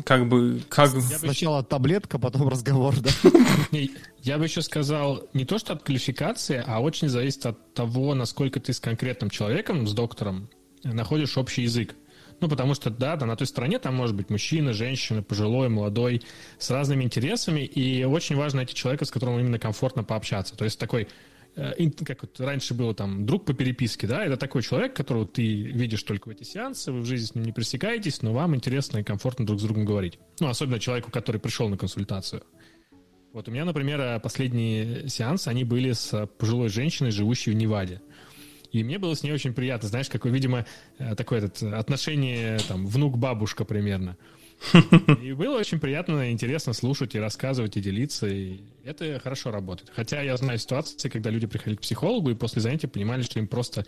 [0.04, 0.62] как бы...
[0.68, 0.90] Как...
[0.90, 3.10] Сначала таблетка, потом разговор, да?
[4.20, 8.60] Я бы еще сказал, не то что от квалификации, а очень зависит от того, насколько
[8.60, 10.50] ты с конкретным человеком, с доктором,
[10.84, 11.96] находишь общий язык.
[12.42, 16.24] Ну, потому что, да, да, на той стороне там может быть мужчина, женщина, пожилой, молодой,
[16.60, 20.58] с разными интересами, и очень важно найти человека, с которым именно комфортно пообщаться.
[20.58, 21.08] То есть такой
[21.56, 26.04] как вот раньше было там друг по переписке, да, это такой человек, которого ты видишь
[26.04, 29.04] только в эти сеансы, вы в жизни с ним не пресекаетесь, но вам интересно и
[29.04, 30.18] комфортно друг с другом говорить.
[30.40, 32.44] Ну, особенно человеку, который пришел на консультацию.
[33.34, 38.02] Вот у меня, например, последние сеансы, они были с пожилой женщиной, живущей в Неваде.
[38.72, 39.88] И мне было с ней очень приятно.
[39.88, 40.66] Знаешь, какое, видимо,
[40.98, 44.18] э, такое этот, отношение там внук-бабушка примерно.
[45.22, 48.28] И было очень приятно, интересно слушать и рассказывать, и делиться.
[48.28, 49.92] И это хорошо работает.
[49.94, 53.48] Хотя я знаю ситуации, когда люди приходили к психологу и после занятия понимали, что им
[53.48, 53.86] просто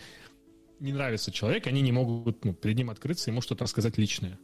[0.80, 4.38] не нравится человек, они не могут ну, перед ним открыться, ему что-то рассказать личное.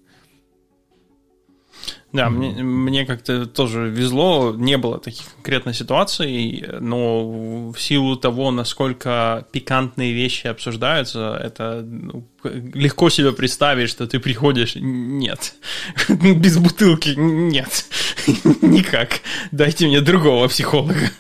[2.14, 2.30] Да, mm-hmm.
[2.30, 9.48] мне, мне как-то тоже везло, не было таких конкретных ситуаций, но в силу того, насколько
[9.52, 15.56] пикантные вещи обсуждаются, это ну, легко себе представить, что ты приходишь, нет,
[16.10, 17.86] без бутылки, нет,
[18.62, 19.22] никак,
[19.52, 21.12] дайте мне другого психолога.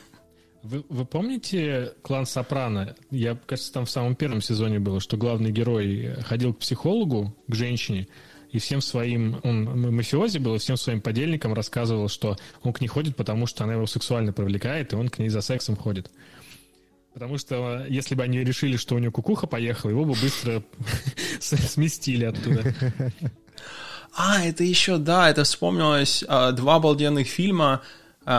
[0.64, 2.96] Вы, вы помните клан Сопрано?
[3.10, 7.56] Я, кажется, там в самом первом сезоне было, что главный герой ходил к психологу, к
[7.56, 8.08] женщине,
[8.52, 12.88] и всем своим, он мафиози был, и всем своим подельникам рассказывал, что он к ней
[12.88, 16.12] ходит, потому что она его сексуально привлекает, и он к ней за сексом ходит.
[17.14, 20.64] Потому что если бы они решили, что у него кукуха поехала, его бы быстро
[21.40, 22.74] сместили оттуда.
[24.14, 26.26] А, это еще, да, это вспомнилось.
[26.28, 27.82] А, два обалденных фильма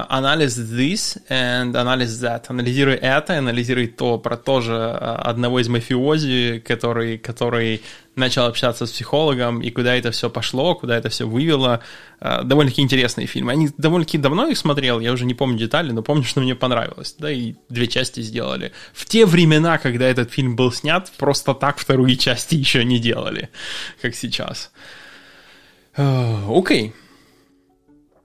[0.09, 2.45] анализ this and анализ that.
[2.49, 4.97] Анализируй это, анализируй то, про тоже э,
[5.31, 7.83] одного из мафиози, который, который
[8.17, 11.81] начал общаться с психологом, и куда это все пошло, куда это все вывело.
[12.21, 13.53] Э, довольно-таки интересные фильмы.
[13.53, 17.17] Они довольно-таки давно их смотрел, я уже не помню детали, но помню, что мне понравилось.
[17.19, 18.73] Да, и две части сделали.
[18.93, 23.49] В те времена, когда этот фильм был снят, просто так вторую части еще не делали,
[24.01, 24.71] как сейчас.
[25.95, 26.89] Окей.
[26.89, 26.93] Okay.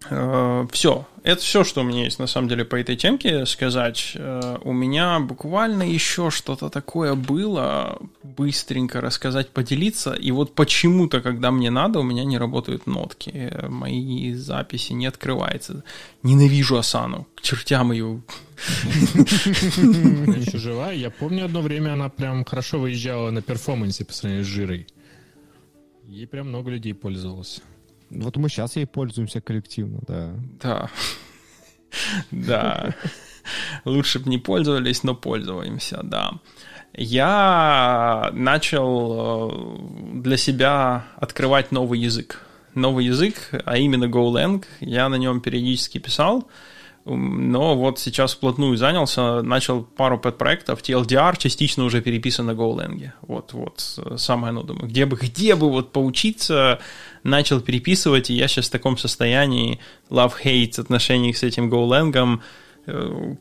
[0.09, 1.07] Э, все.
[1.23, 4.13] Это все, что у меня есть на самом деле по этой темке сказать.
[4.15, 10.13] Э, у меня буквально еще что-то такое было, быстренько рассказать, поделиться.
[10.13, 13.53] И вот почему-то, когда мне надо, у меня не работают нотки.
[13.67, 15.83] Мои записи не открываются.
[16.23, 17.27] Ненавижу Асану.
[17.35, 18.21] К чертям ее.
[19.77, 20.91] Она еще жива.
[20.91, 24.87] Я помню одно время она прям хорошо выезжала на перформансе по сравнению с жирой.
[26.07, 27.61] Ей прям много людей пользовалось.
[28.09, 30.33] Вот мы сейчас ей пользуемся коллективно, да.
[30.61, 30.89] Да.
[32.31, 32.93] Да.
[33.85, 36.33] Лучше бы не пользовались, но пользуемся, да.
[36.93, 42.41] Я начал э, для себя открывать новый язык.
[42.73, 44.65] Новый язык, а именно GoLang.
[44.79, 46.49] Я на нем периодически писал
[47.15, 53.11] но вот сейчас вплотную занялся, начал пару подпроектов, TLDR частично уже переписан на GoLang.
[53.21, 56.79] Вот, вот, самое, ну, думаю, где бы, где бы вот поучиться,
[57.23, 62.39] начал переписывать, и я сейчас в таком состоянии love-hate отношений с этим GoLang, Э,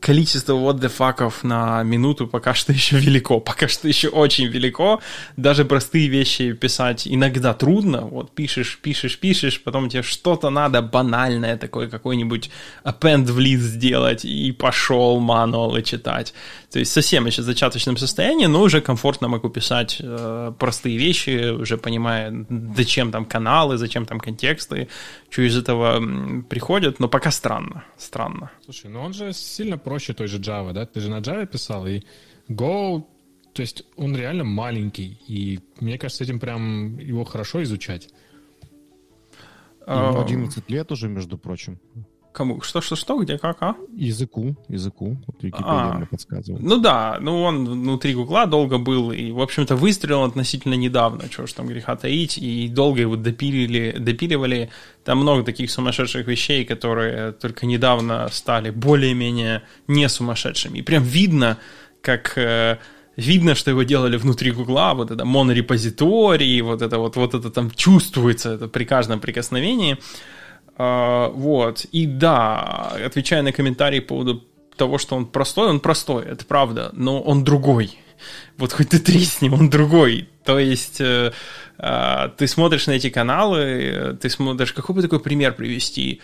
[0.01, 4.99] количество what the fuckов на минуту пока что еще велико, пока что еще очень велико.
[5.37, 8.01] Даже простые вещи писать иногда трудно.
[8.01, 12.49] Вот пишешь, пишешь, пишешь, потом тебе что-то надо банальное такое, какой-нибудь
[12.83, 16.33] append в лист сделать, и пошел мануалы читать.
[16.71, 21.51] То есть совсем еще в зачаточном состоянии, но уже комфортно могу писать э, простые вещи,
[21.51, 24.89] уже понимая, зачем там каналы, зачем там контексты,
[25.29, 26.01] что из этого
[26.43, 28.51] приходит, но пока странно, странно.
[28.63, 30.85] Слушай, ну он же сильно проще той же Java, да?
[30.85, 32.01] Ты же на Java писал, и
[32.49, 33.03] Go,
[33.53, 38.09] то есть он реально маленький, и мне кажется, этим прям его хорошо изучать.
[39.85, 41.79] Ему 11 лет уже, между прочим.
[42.37, 42.61] Кому?
[42.61, 43.17] Что, что, что?
[43.17, 43.75] Где, как, а?
[43.95, 45.17] Языку, языку.
[45.25, 46.63] Вот Википедия а, мне подсказывает.
[46.63, 51.47] Ну да, ну он внутри Гугла долго был, и, в общем-то, выстрелил относительно недавно, чего
[51.47, 54.69] ж там греха таить, и долго его допилили, допиливали.
[55.03, 60.77] Там много таких сумасшедших вещей, которые только недавно стали более-менее не сумасшедшими.
[60.77, 61.57] И прям видно,
[62.01, 62.77] как э,
[63.15, 67.71] видно, что его делали внутри Гугла, вот это монорепозиторий, вот это вот, вот это там
[67.71, 69.97] чувствуется это при каждом прикосновении.
[70.77, 71.85] А, вот.
[71.85, 74.43] И да, отвечая на комментарии по поводу
[74.75, 77.97] того, что он простой, он простой, это правда, но он другой.
[78.57, 80.29] Вот хоть ты тресни, он другой.
[80.43, 81.31] То есть э,
[81.77, 86.21] э, ты смотришь на эти каналы, ты смотришь, какой бы такой пример привести?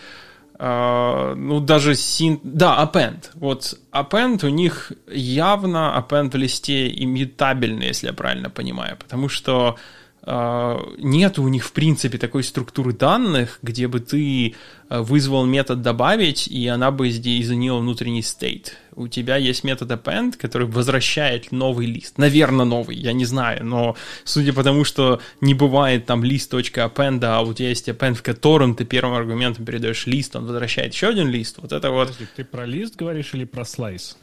[0.56, 2.38] Uh, ну, даже син...
[2.44, 3.30] Да, append.
[3.34, 9.74] Вот append у них явно append в листе иммутабельный, если я правильно понимаю, потому что
[9.74, 9.76] а,
[10.26, 14.54] нет у них, в принципе, такой структуры данных, где бы ты
[14.88, 18.78] а, вызвал метод добавить, и она бы здесь изменила внутренний стейт.
[18.94, 22.16] У тебя есть метод append, который возвращает новый лист.
[22.16, 27.42] Наверное, новый, я не знаю, но судя по тому, что не бывает там list.append, а
[27.42, 31.28] у тебя есть append, в котором ты первым аргументом передаешь лист, он возвращает еще один
[31.28, 32.08] лист, вот это вот...
[32.08, 34.16] Подожди, ты про лист говоришь или про слайс?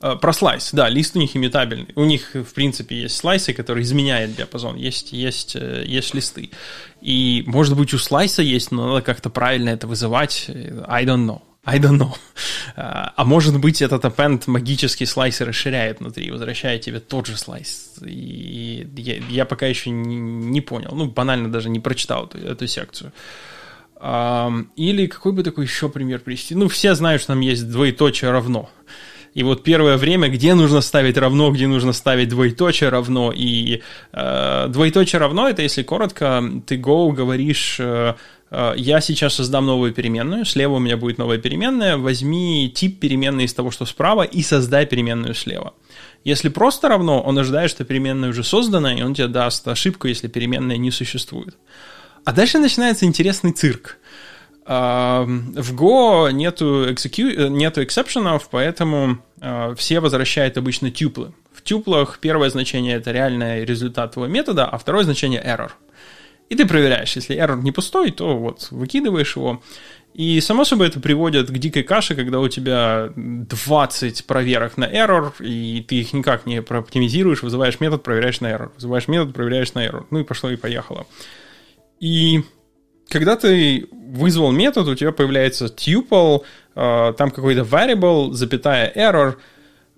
[0.00, 1.88] Э, про слайс, да, лист у них имитабельный.
[1.96, 6.50] У них, в принципе, есть слайсы, которые изменяют диапазон, есть, есть, э, есть листы.
[7.00, 10.50] И, может быть, у слайса есть, но надо как-то правильно это вызывать.
[10.86, 11.42] I don't know.
[11.64, 12.14] I don't know.
[12.76, 17.94] Э, а может быть, этот append магический слайс расширяет внутри, возвращает тебе тот же слайс.
[18.06, 20.90] И я, я пока еще не, не понял.
[20.92, 23.12] Ну, банально даже не прочитал эту, эту секцию.
[24.00, 26.54] Или какой бы такой еще пример привести?
[26.54, 28.70] Ну, все знают, что там есть двоеточие равно.
[29.34, 33.32] И вот первое время, где нужно ставить равно, где нужно ставить двоеточие равно.
[33.34, 38.14] И э, двоеточие равно, это если коротко, ты go говоришь э,
[38.50, 43.44] э, я сейчас создам новую переменную, слева у меня будет новая переменная, возьми тип переменной
[43.44, 45.74] из того, что справа, и создай переменную слева.
[46.24, 50.28] Если просто равно, он ожидает, что переменная уже создана, и он тебе даст ошибку, если
[50.28, 51.56] переменная не существует.
[52.24, 53.98] А дальше начинается интересный цирк.
[54.68, 57.48] В Go нету, execu...
[57.48, 61.32] нету эксепшенов, поэтому э, все возвращают обычно тюплы.
[61.54, 65.70] В тюплах первое значение это реальный результат твоего метода, а второе значение error.
[66.50, 69.62] И ты проверяешь, если error не пустой, то вот выкидываешь его.
[70.12, 75.32] И само собой это приводит к дикой каше, когда у тебя 20 проверок на error,
[75.40, 79.86] и ты их никак не оптимизируешь, вызываешь метод, проверяешь на error, вызываешь метод, проверяешь на
[79.86, 80.04] error.
[80.10, 81.06] Ну и пошло и поехало.
[82.00, 82.42] И
[83.08, 86.42] когда ты вызвал метод, у тебя появляется tuple,
[86.74, 89.34] э, там какой-то variable, запятая error,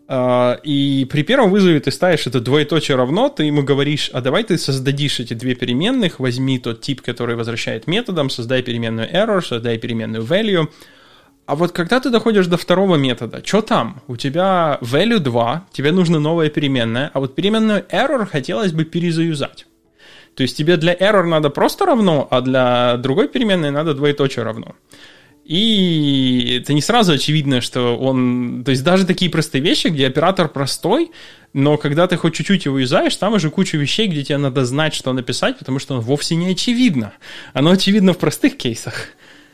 [0.09, 4.45] э, и при первом вызове ты ставишь это двоеточие равно, ты ему говоришь, а давай
[4.45, 9.79] ты создадишь эти две переменных, возьми тот тип, который возвращает методом, создай переменную error, создай
[9.79, 10.69] переменную value,
[11.51, 14.03] а вот когда ты доходишь до второго метода, что там?
[14.07, 19.67] У тебя value 2, тебе нужна новая переменная, а вот переменную error хотелось бы перезаюзать.
[20.41, 24.75] То есть тебе для error надо просто равно, а для другой переменной надо двоеточие равно.
[25.45, 28.65] И это не сразу очевидно, что он...
[28.65, 31.11] То есть даже такие простые вещи, где оператор простой,
[31.53, 34.95] но когда ты хоть чуть-чуть его юзаешь, там уже куча вещей, где тебе надо знать,
[34.95, 37.13] что написать, потому что он вовсе не очевидно.
[37.53, 39.09] Оно очевидно в простых кейсах.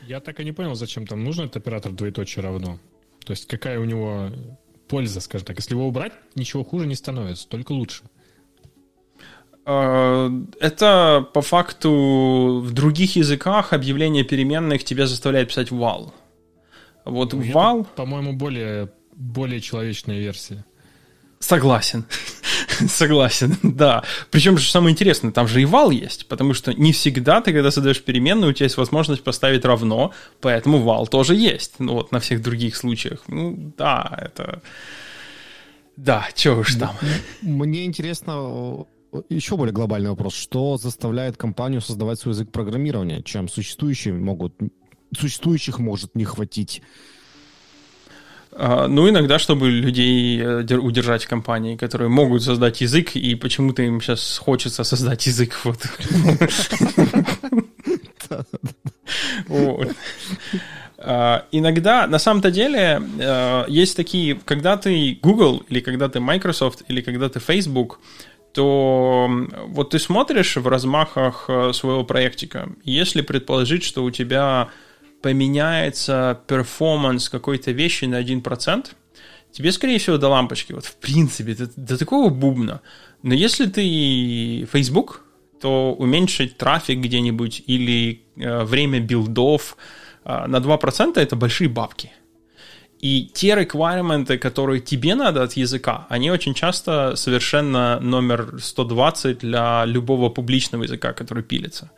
[0.07, 2.79] Я так и не понял, зачем там нужен этот оператор двоеточие равно.
[3.25, 4.29] То есть какая у него
[4.87, 5.57] польза, скажем так.
[5.57, 8.03] Если его убрать, ничего хуже не становится, только лучше.
[9.69, 16.13] Э, это по факту в других языках объявление переменных тебя заставляет писать вал.
[17.03, 17.83] Вот ну, вал...
[17.95, 20.63] По-моему, более, более человечная версия.
[21.39, 22.05] Согласен.
[22.87, 24.03] Согласен, да.
[24.31, 27.69] Причем же самое интересное, там же и вал есть, потому что не всегда ты, когда
[27.69, 31.75] создаешь переменную, у тебя есть возможность поставить равно, поэтому вал тоже есть.
[31.79, 33.23] Ну вот на всех других случаях.
[33.27, 34.61] Ну да, это...
[35.97, 36.95] Да, чего уж там.
[37.41, 38.85] Мне интересно,
[39.29, 40.35] еще более глобальный вопрос.
[40.35, 44.53] Что заставляет компанию создавать свой язык программирования, чем существующие могут,
[45.17, 46.81] существующих может не хватить?
[48.51, 53.83] А, ну, иногда, чтобы людей э, удержать в компании, которые могут создать язык, и почему-то
[53.83, 55.55] им сейчас хочется создать язык.
[59.47, 59.87] Вот.
[60.97, 66.83] Uh, иногда, на самом-то деле, uh, есть такие, когда ты Google, или когда ты Microsoft,
[66.87, 67.99] или когда ты Facebook,
[68.57, 69.29] то
[69.67, 74.69] вот ты смотришь в размахах э, своего проектика, если предположить, что у тебя
[75.21, 78.87] поменяется performance какой-то вещи на 1%,
[79.51, 82.81] тебе, скорее всего, до лампочки, вот в принципе, до, до такого бубна.
[83.21, 85.23] Но если ты Facebook,
[85.61, 89.77] то уменьшить трафик где-нибудь или э, время билдов
[90.25, 92.11] э, на 2% это большие бабки.
[92.99, 99.85] И те requirements, которые тебе надо от языка, они очень часто совершенно номер 120 для
[99.85, 101.91] любого публичного языка, который пилится.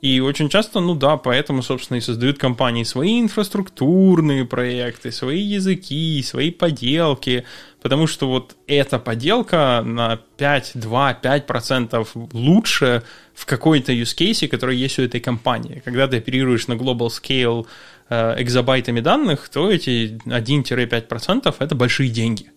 [0.00, 6.22] И очень часто, ну да, поэтому, собственно, и создают компании свои инфраструктурные проекты, свои языки,
[6.22, 7.44] свои поделки,
[7.82, 13.02] потому что вот эта поделка на 5, 2, 5% лучше
[13.34, 15.82] в какой-то use case, который есть у этой компании.
[15.84, 17.66] Когда ты оперируешь на global scale
[18.10, 22.50] экзобайтами данных, то эти 1-5% это большие деньги.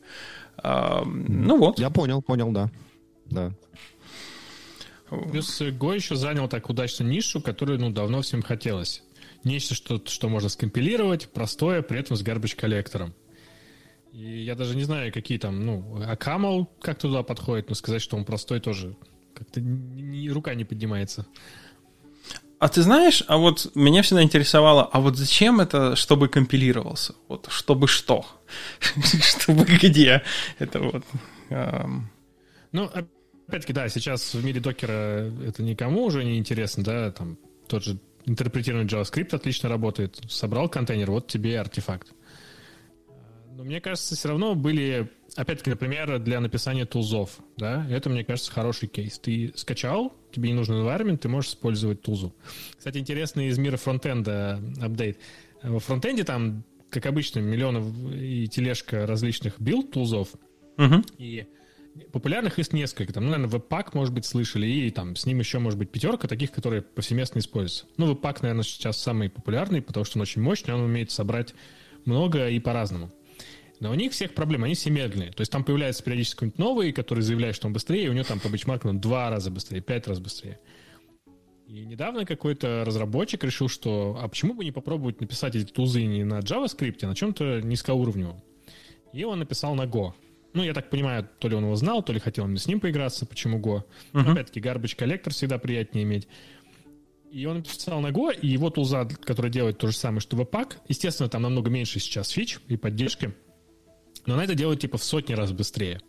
[0.64, 1.80] Ну вот.
[1.80, 2.70] Я понял, понял, да.
[3.26, 3.54] Да.
[5.10, 9.04] Плюс Go еще занял так удачно нишу, которую ну, давно всем хотелось.
[9.44, 13.14] Нечто, что, что можно скомпилировать, простое, при этом с garbage коллектором.
[14.14, 18.02] И я даже не знаю, какие там, ну, а Camel как туда подходит, но сказать,
[18.02, 18.96] что он простой тоже
[19.34, 19.62] как-то
[20.30, 21.26] рука не поднимается.
[22.62, 27.16] А ты знаешь, а вот меня всегда интересовало, а вот зачем это, чтобы компилировался?
[27.28, 28.24] Вот чтобы что?
[29.20, 30.22] чтобы где?
[30.60, 31.04] Это вот...
[31.50, 32.84] Ну,
[33.48, 37.98] опять-таки, да, сейчас в мире докера это никому уже не интересно, да, там тот же
[38.26, 40.22] интерпретированный JavaScript отлично работает.
[40.30, 42.14] Собрал контейнер, вот тебе артефакт.
[43.58, 48.52] Но мне кажется, все равно были опять-таки, например, для написания тулзов, да, это, мне кажется,
[48.52, 49.20] хороший кейс.
[49.20, 52.34] Ты скачал, тебе не нужен environment, ты можешь использовать тулзу.
[52.78, 55.20] Кстати, интересный из мира фронтенда апдейт.
[55.64, 60.30] Во фронтенде там, как обычно, миллионов и тележка различных build тулзов,
[60.78, 61.06] uh-huh.
[61.18, 61.48] и
[62.12, 63.14] популярных есть несколько.
[63.14, 66.28] Там, ну, наверное, Webpack, может быть, слышали, и там с ним еще, может быть, пятерка
[66.28, 67.86] таких, которые повсеместно используются.
[67.98, 71.54] Ну, Webpack, наверное, сейчас самый популярный, потому что он очень мощный, он умеет собрать
[72.06, 73.12] много и по-разному.
[73.82, 75.32] Но у них всех проблем, они все медленные.
[75.32, 78.24] То есть там появляется периодически какой-нибудь новый, который заявляет, что он быстрее, и у него
[78.24, 80.60] там по бенчмарку он два раза быстрее, пять раз быстрее.
[81.66, 86.24] И недавно какой-то разработчик решил, что а почему бы не попробовать написать эти тузы не
[86.24, 88.44] на JavaScript, а на чем-то низкоуровневом.
[89.14, 90.14] И он написал на Go.
[90.54, 93.26] Ну, я так понимаю, то ли он его знал, то ли хотел с ним поиграться,
[93.26, 93.84] почему Go.
[94.14, 94.32] Uh-huh.
[94.32, 96.28] Опять-таки, garbage коллектор всегда приятнее иметь.
[97.32, 100.74] И он написал на Go, и его тулза, который делает то же самое, что Webpack,
[100.88, 103.34] естественно, там намного меньше сейчас фич и поддержки,
[104.26, 106.02] но она это делает типа в сотни раз быстрее.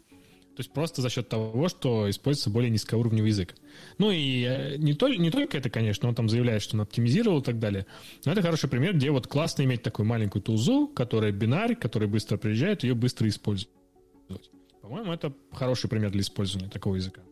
[0.54, 3.54] То есть просто за счет того, что используется более низкоуровневый язык.
[3.96, 7.40] Ну и э, не, то, не только это, конечно, он там заявляет, что он оптимизировал
[7.40, 7.86] и так далее,
[8.26, 12.36] но это хороший пример, где вот классно иметь такую маленькую тулзу, которая бинарь, который быстро
[12.36, 13.72] приезжает, ее быстро использовать.
[14.82, 17.22] По-моему, это хороший пример для использования такого языка.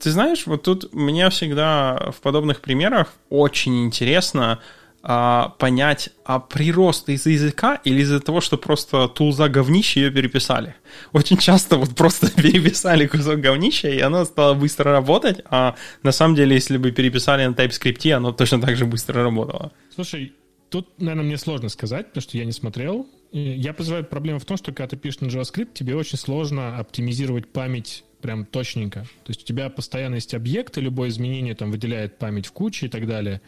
[0.00, 4.58] Ты знаешь, вот тут мне всегда в подобных примерах очень интересно
[5.02, 10.76] а, понять, а прирост из-за языка или из-за того, что просто тулза говнище ее переписали.
[11.12, 16.36] Очень часто вот просто переписали кусок говнища, и оно стало быстро работать, а на самом
[16.36, 19.72] деле, если бы переписали на TypeScript, оно точно так же быстро работало.
[19.94, 20.34] Слушай,
[20.70, 23.06] тут, наверное, мне сложно сказать, потому что я не смотрел.
[23.32, 27.48] Я подозреваю, проблема в том, что когда ты пишешь на JavaScript, тебе очень сложно оптимизировать
[27.48, 29.00] память прям точненько.
[29.00, 32.88] То есть у тебя постоянно есть объекты, любое изменение там выделяет память в куче и
[32.88, 33.42] так далее.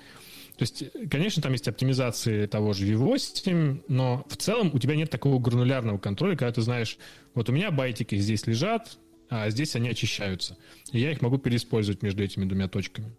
[0.57, 5.11] То есть, конечно, там есть оптимизации того же V8, но в целом у тебя нет
[5.11, 6.97] такого гранулярного контроля, когда ты знаешь,
[7.35, 8.99] вот у меня байтики здесь лежат,
[9.29, 10.57] а здесь они очищаются.
[10.93, 13.17] И я их могу переиспользовать между этими двумя точками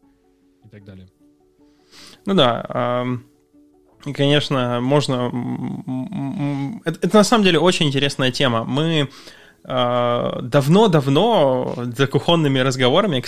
[0.63, 1.09] и так далее.
[2.25, 3.05] Ну да,
[4.13, 5.31] конечно, можно...
[6.85, 8.63] Это, это на самом деле очень интересная тема.
[8.63, 9.09] Мы
[9.67, 13.23] давно-давно за кухонными разговорами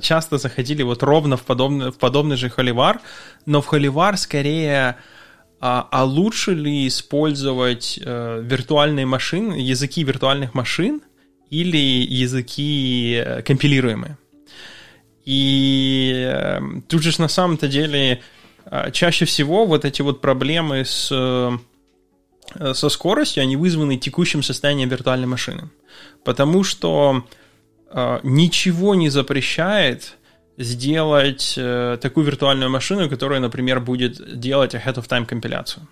[0.00, 3.00] часто заходили вот ровно в подобный, в подобный же холивар,
[3.46, 4.96] но в холивар скорее
[5.60, 11.02] а, а лучше ли использовать э, виртуальные машины, языки виртуальных машин
[11.50, 14.16] или языки э, компилируемые?
[15.26, 18.22] И э, тут же на самом-то деле
[18.64, 21.58] а, чаще всего вот эти вот проблемы с Э,
[22.72, 25.70] со скоростью, они вызваны текущим состоянием виртуальной машины.
[26.24, 27.24] Потому что
[27.90, 30.16] э, ничего не запрещает
[30.56, 35.86] сделать э, такую виртуальную машину, которая, например, будет делать ahead of time компиляцию.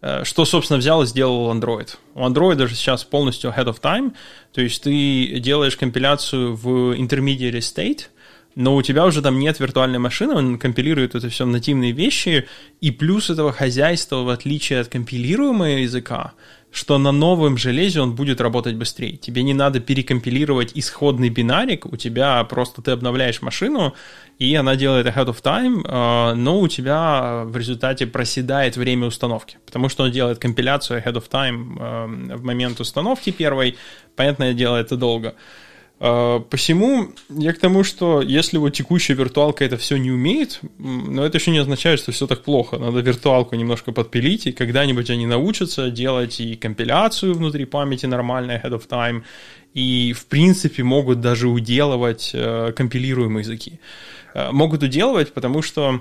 [0.00, 1.96] Э, что, собственно, взял и сделал Android.
[2.14, 4.12] У Android даже сейчас полностью ahead of time,
[4.52, 8.06] то есть ты делаешь компиляцию в intermediate state,
[8.58, 12.48] но у тебя уже там нет виртуальной машины, он компилирует это все в нативные вещи,
[12.80, 16.32] и плюс этого хозяйства, в отличие от компилируемого языка,
[16.72, 19.16] что на новом железе он будет работать быстрее.
[19.16, 23.94] Тебе не надо перекомпилировать исходный бинарик, у тебя просто ты обновляешь машину,
[24.40, 29.58] и она делает ahead of time, а, но у тебя в результате проседает время установки,
[29.66, 32.06] потому что он делает компиляцию ahead of time а,
[32.36, 33.76] в момент установки первой,
[34.16, 35.36] понятное дело, это долго.
[36.00, 41.24] А, посему я к тому, что если вот текущая виртуалка это все не умеет, но
[41.24, 42.78] это еще не означает, что все так плохо.
[42.78, 48.72] Надо виртуалку немножко подпилить, и когда-нибудь они научатся делать и компиляцию внутри памяти нормально ahead
[48.72, 49.22] of time,
[49.74, 53.80] и в принципе могут даже уделывать э, компилируемые языки.
[54.34, 56.00] Э, могут уделывать, потому что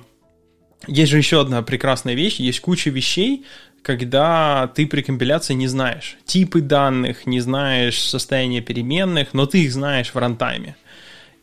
[0.86, 3.46] есть же еще одна прекрасная вещь, есть куча вещей,
[3.82, 9.72] когда ты при компиляции не знаешь типы данных, не знаешь состояние переменных, но ты их
[9.72, 10.76] знаешь в рантайме.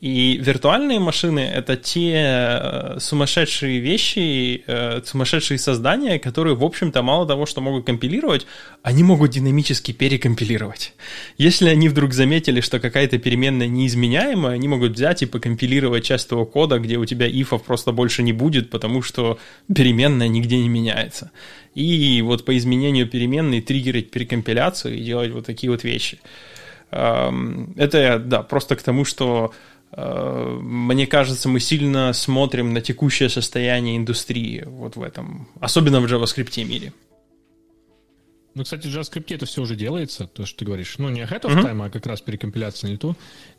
[0.00, 7.26] И виртуальные машины— это те э, сумасшедшие вещи, э, сумасшедшие создания, которые, в общем-то, мало
[7.26, 8.46] того, что могут компилировать,
[8.82, 10.92] они могут динамически перекомпилировать.
[11.38, 16.44] Если они вдруг заметили, что какая-то переменная неизменяемая, они могут взять и покомпилировать часть того
[16.44, 19.38] кода, где у тебя ифов просто больше не будет, потому что
[19.74, 21.30] переменная нигде не меняется.
[21.74, 26.20] И вот по изменению переменной триггерить перекомпиляцию и делать вот такие вот вещи.
[26.90, 29.52] Это, да, просто к тому, что
[29.96, 36.64] мне кажется, мы сильно смотрим на текущее состояние индустрии вот в этом, особенно в JavaScript
[36.64, 36.92] мире.
[38.54, 40.96] Ну, кстати, в JavaScript это все уже делается, то, что ты говоришь.
[40.98, 41.86] Ну, не ahead of time, mm-hmm.
[41.86, 43.16] а как раз перекомпиляция на лету.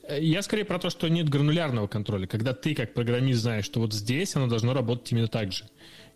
[0.09, 3.93] Я скорее про то, что нет гранулярного контроля, когда ты как программист знаешь, что вот
[3.93, 5.65] здесь оно должно работать именно так же.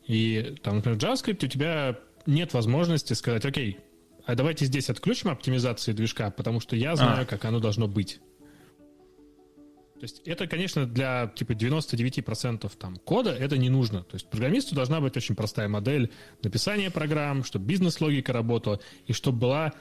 [0.07, 3.80] И там, например, в JavaScript у тебя нет возможности сказать, окей,
[4.26, 7.26] а давайте здесь отключим оптимизацию движка, потому что я знаю, а.
[7.26, 8.20] как оно должно быть.
[10.00, 14.04] То есть это, конечно, для типа 99% там, кода это не нужно.
[14.04, 16.10] То есть программисту должна быть очень простая модель
[16.41, 19.74] написания программ, чтобы бизнес-логика работала, и чтобы была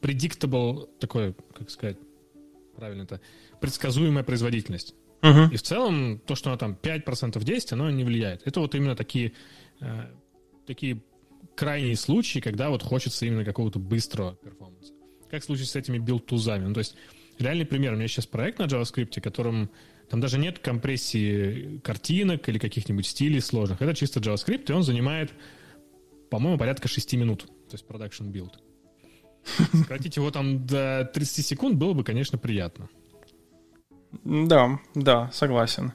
[0.00, 1.98] predictable, такое, как сказать,
[2.76, 3.20] правильно это,
[3.60, 4.94] предсказуемая производительность.
[5.20, 5.52] Uh-huh.
[5.52, 8.46] И в целом то, что оно там 5% 10, оно не влияет.
[8.46, 9.32] Это вот именно такие,
[9.80, 10.06] э,
[10.66, 11.02] такие
[11.54, 14.94] крайние случаи, когда вот хочется именно какого-то быстрого перформанса.
[15.30, 16.66] Как в случае с этими билд-тузами.
[16.66, 16.96] Ну, то есть
[17.42, 17.92] реальный пример.
[17.92, 19.70] У меня сейчас проект на JavaScript, которым
[20.08, 23.80] там даже нет компрессии картинок или каких-нибудь стилей сложных.
[23.80, 25.30] Это чисто JavaScript, и он занимает,
[26.30, 27.46] по-моему, порядка 6 минут.
[27.68, 28.52] То есть production build.
[29.72, 32.88] Сократить его там до 30 секунд было бы, конечно, приятно.
[34.24, 35.92] Да, да, согласен.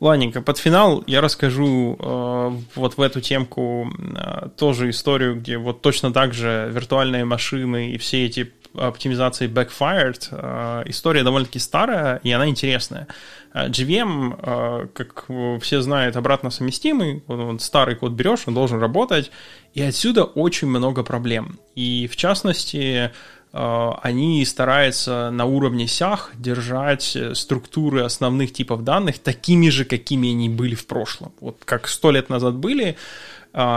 [0.00, 5.80] Ладненько, под финал я расскажу э, вот в эту темку э, тоже историю, где вот
[5.80, 10.28] точно так же виртуальные машины и все эти оптимизации backfired.
[10.30, 13.06] Э, история довольно-таки старая, и она интересная.
[13.52, 15.26] Э, GVM, э, как
[15.60, 17.22] все знают, обратно совместимый.
[17.26, 19.30] Вот старый код берешь, он должен работать.
[19.74, 21.58] И отсюда очень много проблем.
[21.74, 23.10] И в частности,
[23.54, 30.74] они стараются на уровне сях держать структуры основных типов данных такими же, какими они были
[30.74, 31.34] в прошлом.
[31.38, 32.96] Вот как сто лет назад были.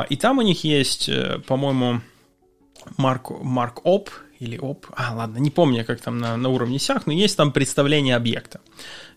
[0.09, 1.09] И там у них есть,
[1.45, 1.99] по-моему,
[2.97, 3.81] Mark, Mark
[4.39, 7.51] или оп, а ладно, не помню, как там на, на уровне сях, но есть там
[7.51, 8.59] представление объекта,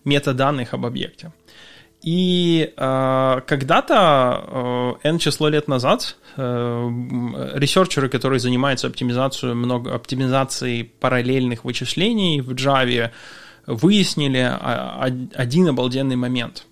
[0.04, 1.32] метаданных об объекте.
[2.02, 6.88] И э, когда-то, э, n число лет назад, э,
[7.54, 13.10] ресерчеры, которые занимаются оптимизацией, много, оптимизацией параллельных вычислений в Java,
[13.66, 14.50] выяснили
[15.34, 16.67] один обалденный момент.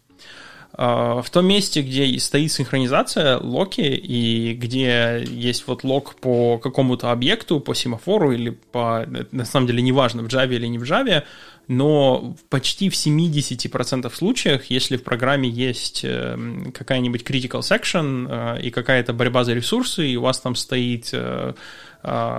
[0.78, 7.10] А, в том месте, где стоит синхронизация локи, и где есть вот лог по какому-то
[7.10, 9.06] объекту, по семафору или по...
[9.32, 11.24] На самом деле неважно, в Java или не в Java,
[11.68, 18.70] но почти в 70% случаях, если в программе есть эм, какая-нибудь critical section э, и
[18.70, 21.54] какая-то борьба за ресурсы, и у вас там стоит э,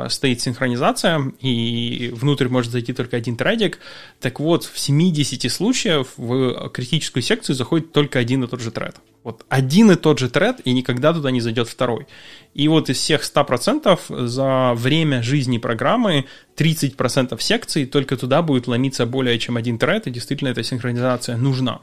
[0.09, 3.79] стоит синхронизация, и внутрь может зайти только один тредик.
[4.21, 8.95] Так вот, в 70 случаях в критическую секцию заходит только один и тот же тред.
[9.23, 12.07] Вот один и тот же тред, и никогда туда не зайдет второй.
[12.53, 19.05] И вот из всех 100% за время жизни программы 30% секций только туда будет ломиться
[19.05, 21.81] более чем один тред, и действительно эта синхронизация нужна.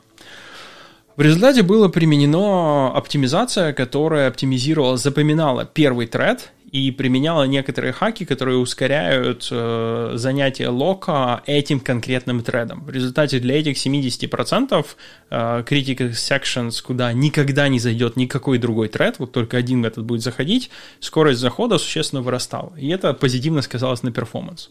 [1.17, 8.59] В результате была применена оптимизация, которая оптимизировала, запоминала первый тред и применяла некоторые хаки, которые
[8.59, 12.83] ускоряют э, занятие лока этим конкретным тредом.
[12.85, 14.85] В результате для этих 70%
[15.31, 20.23] э, critical sections, куда никогда не зайдет никакой другой тред, вот только один метод будет
[20.23, 22.73] заходить, скорость захода существенно вырастала.
[22.77, 24.71] И это позитивно сказалось на перформанс.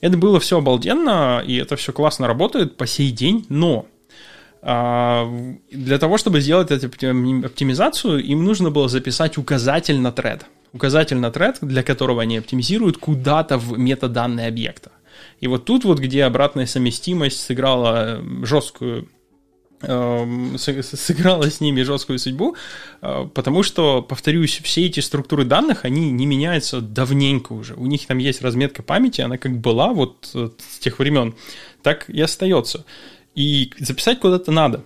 [0.00, 3.86] Это было все обалденно, и это все классно работает по сей день, но
[4.62, 5.28] а,
[5.72, 11.30] для того, чтобы сделать эту оптимизацию, им нужно было записать указатель на тред указатель на
[11.30, 14.90] тред, для которого они оптимизируют куда-то в метаданные объекта.
[15.40, 19.08] И вот тут вот, где обратная совместимость сыграла жесткую
[19.82, 22.56] эм, сыграла с ними жесткую судьбу,
[23.00, 27.74] э, потому что, повторюсь, все эти структуры данных, они не меняются давненько уже.
[27.74, 31.34] У них там есть разметка памяти, она как была вот с тех времен,
[31.82, 32.84] так и остается.
[33.34, 34.84] И записать куда-то надо.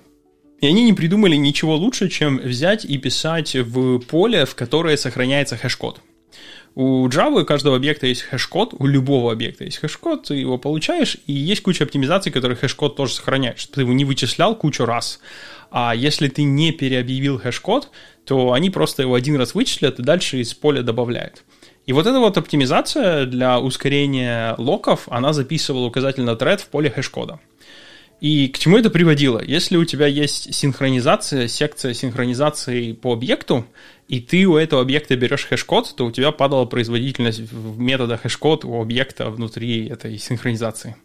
[0.61, 5.57] И они не придумали ничего лучше, чем взять и писать в поле, в которое сохраняется
[5.57, 6.01] хэш-код.
[6.75, 11.33] У Java каждого объекта есть хэш-код, у любого объекта есть хэш-код, ты его получаешь, и
[11.33, 13.67] есть куча оптимизаций, которые хэш-код тоже сохраняешь.
[13.67, 15.21] Ты его не вычислял кучу раз.
[15.71, 17.91] А если ты не переобъявил хэш-код,
[18.25, 21.45] то они просто его один раз вычислят и дальше из поля добавляют.
[21.87, 26.91] И вот эта вот оптимизация для ускорения локов, она записывала указатель на тред в поле
[26.91, 27.41] хэш-кода.
[28.21, 29.41] И к чему это приводило?
[29.45, 33.65] Если у тебя есть синхронизация, секция синхронизации по объекту,
[34.09, 38.65] и ты у этого объекта берешь хэш-код, то у тебя падала производительность в метода хэш-код
[38.65, 40.97] у объекта внутри этой синхронизации.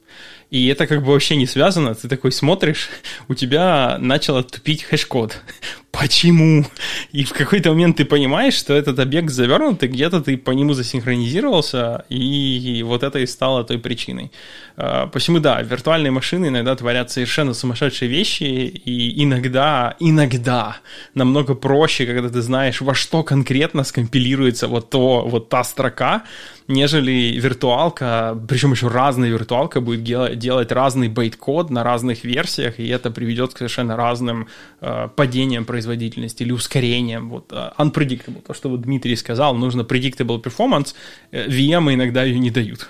[0.50, 1.96] И это как бы вообще не связано.
[1.96, 2.90] Ты такой смотришь,
[3.28, 5.42] у тебя начало тупить хэш-код.
[5.92, 6.66] Почему?
[7.12, 10.74] И в какой-то момент ты понимаешь, что этот объект завернут, и где-то ты по нему
[10.74, 14.32] засинхронизировался, и вот это и стало той причиной.
[14.76, 20.78] А, почему, да, виртуальные машины иногда творят совершенно сумасшедшие вещи, и иногда, иногда
[21.14, 26.24] намного проще, когда ты знаешь, во что конкретно скомпилируется вот, то, вот та строка,
[26.68, 33.12] нежели виртуалка, причем еще разная виртуалка будет делать разный бейт-код на разных версиях, и это
[33.12, 34.48] приведет к совершенно разным
[34.82, 37.30] э, падениям производительности или ускорениям.
[37.30, 40.94] Вот, uh, unpredictable, то, что вот Дмитрий сказал, нужно predictable performance,
[41.32, 42.88] э, VM иногда ее не дают.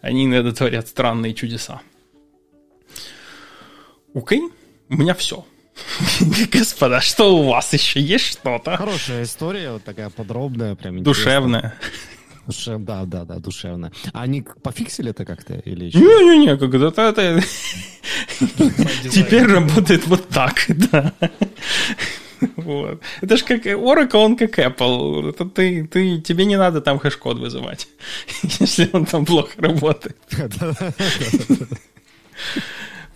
[0.00, 1.80] Они иногда творят странные чудеса.
[4.14, 4.52] Окей, okay.
[4.88, 5.44] у меня все.
[6.52, 8.76] Господа, что у вас еще есть что-то?
[8.76, 11.74] Хорошая история, вот такая подробная, прям Душевная.
[12.46, 13.90] Душев, да, да, да, душевно.
[14.12, 15.98] А они пофиксили это как-то или еще?
[15.98, 17.42] Не-не-не, как это, это...
[19.10, 21.12] Теперь работает вот так, да.
[22.56, 23.00] Вот.
[23.20, 25.30] Это же как Oracle, он как Apple.
[25.30, 27.88] Это ты, ты, тебе не надо там хэш-код вызывать,
[28.60, 30.16] если он там плохо работает.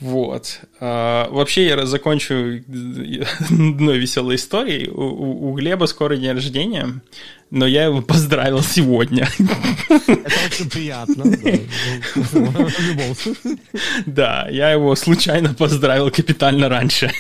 [0.01, 0.61] Вот.
[0.81, 2.35] А, вообще я закончу
[3.51, 4.89] одной веселой историей.
[4.89, 7.01] У, у, у Глеба скоро день рождения,
[7.51, 9.29] но я его поздравил сегодня.
[9.89, 11.25] Это очень приятно.
[14.07, 17.11] Да, я его случайно поздравил капитально раньше.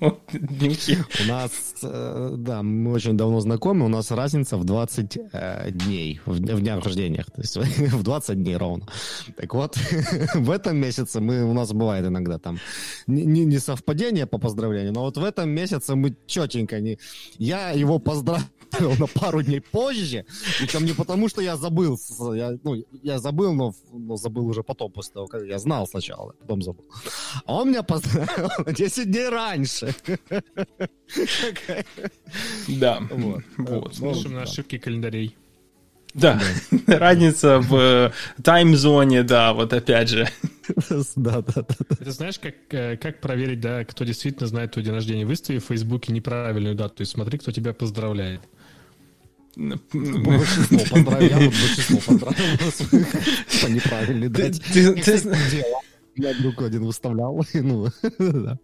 [0.00, 1.52] У нас,
[1.82, 6.60] э, да, мы очень давно знакомы, у нас разница в 20 э, дней, в, в
[6.60, 7.56] днях рождения, то есть
[7.92, 8.86] в 20 дней ровно.
[9.36, 9.78] Так вот,
[10.34, 12.58] в этом месяце мы, у нас бывает иногда там
[13.06, 16.98] не, не совпадение по поздравлению, но вот в этом месяце мы четенько, не,
[17.38, 18.42] я его поздравил
[18.80, 20.24] на пару дней позже,
[20.58, 21.98] причем не потому, что я забыл,
[22.34, 26.32] я, ну, я забыл, но, но забыл уже потом, после того, как я знал сначала,
[26.40, 26.84] потом забыл.
[27.44, 29.94] А он меня поздравил на 10 дней раньше.
[32.68, 33.00] Да.
[33.10, 33.42] Вот.
[33.58, 33.94] вот.
[33.94, 35.36] Смотрим на ошибки календарей.
[36.14, 36.38] Да,
[36.86, 38.12] разница в э,
[38.42, 40.28] тайм-зоне, да, вот опять же.
[41.16, 41.74] Да, да, да.
[42.00, 45.26] Это знаешь, как, э, как проверить, да, кто действительно знает твой день рождения?
[45.26, 48.40] Выстави в Фейсбуке неправильную дату, то есть смотри, кто тебя поздравляет.
[49.56, 52.72] Большинство вот большинство поздравил
[53.60, 54.62] по неправильной дате.
[56.16, 57.88] Я друг один выставлял, ну,
[58.18, 58.58] да.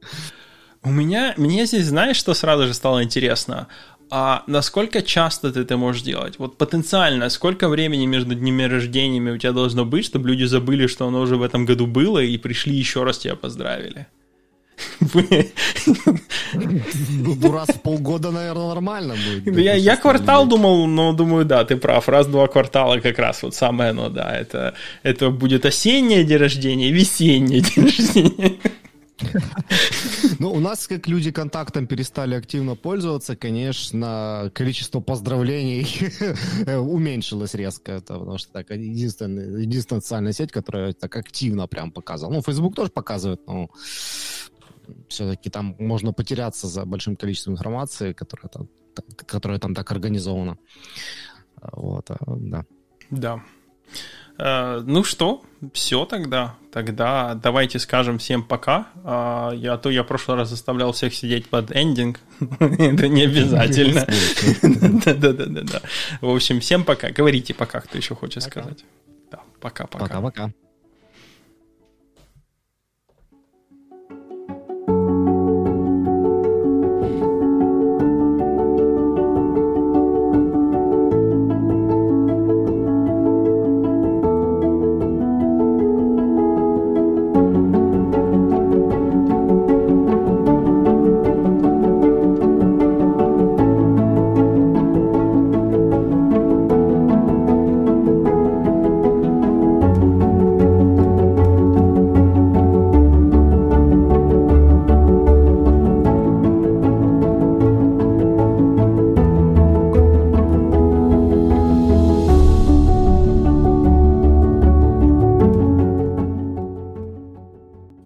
[0.83, 3.69] У меня, мне здесь, знаешь, что сразу же стало интересно?
[4.11, 6.39] А насколько часто ты это можешь делать?
[6.39, 11.07] Вот потенциально, сколько времени между днями рождениями у тебя должно быть, чтобы люди забыли, что
[11.07, 14.07] оно уже в этом году было, и пришли еще раз тебя поздравили?
[15.01, 19.59] Ну, раз в полгода, наверное, нормально будет.
[19.59, 22.09] Я, я квартал думал, но думаю, да, ты прав.
[22.09, 24.37] Раз-два квартала как раз вот самое оно, да.
[24.37, 28.59] Это, это будет осеннее день рождения, весеннее день рождения.
[30.39, 35.87] Ну, у нас, как люди контактом перестали активно пользоваться, конечно, количество поздравлений
[36.79, 42.35] уменьшилось резко, это, потому что так единственная, единственная социальная сеть, которая так активно прям показывала.
[42.35, 43.71] Ну, Facebook тоже показывает, но
[45.09, 48.69] все-таки там можно потеряться за большим количеством информации, которая там,
[49.27, 50.59] которая там так организована.
[51.73, 52.65] Вот, а, да.
[53.11, 53.43] Да.
[54.39, 56.55] Э, ну что, все тогда.
[56.73, 58.89] Тогда давайте скажем всем пока.
[59.05, 62.21] А, я, а то я в прошлый раз заставлял всех сидеть под эндинг.
[62.61, 64.07] Это не обязательно.
[65.05, 65.83] Да-да-да.
[66.21, 67.11] В общем, всем пока.
[67.11, 68.85] Говорите пока, кто еще хочет сказать.
[69.61, 70.07] Пока-пока.
[70.07, 70.53] Пока-пока.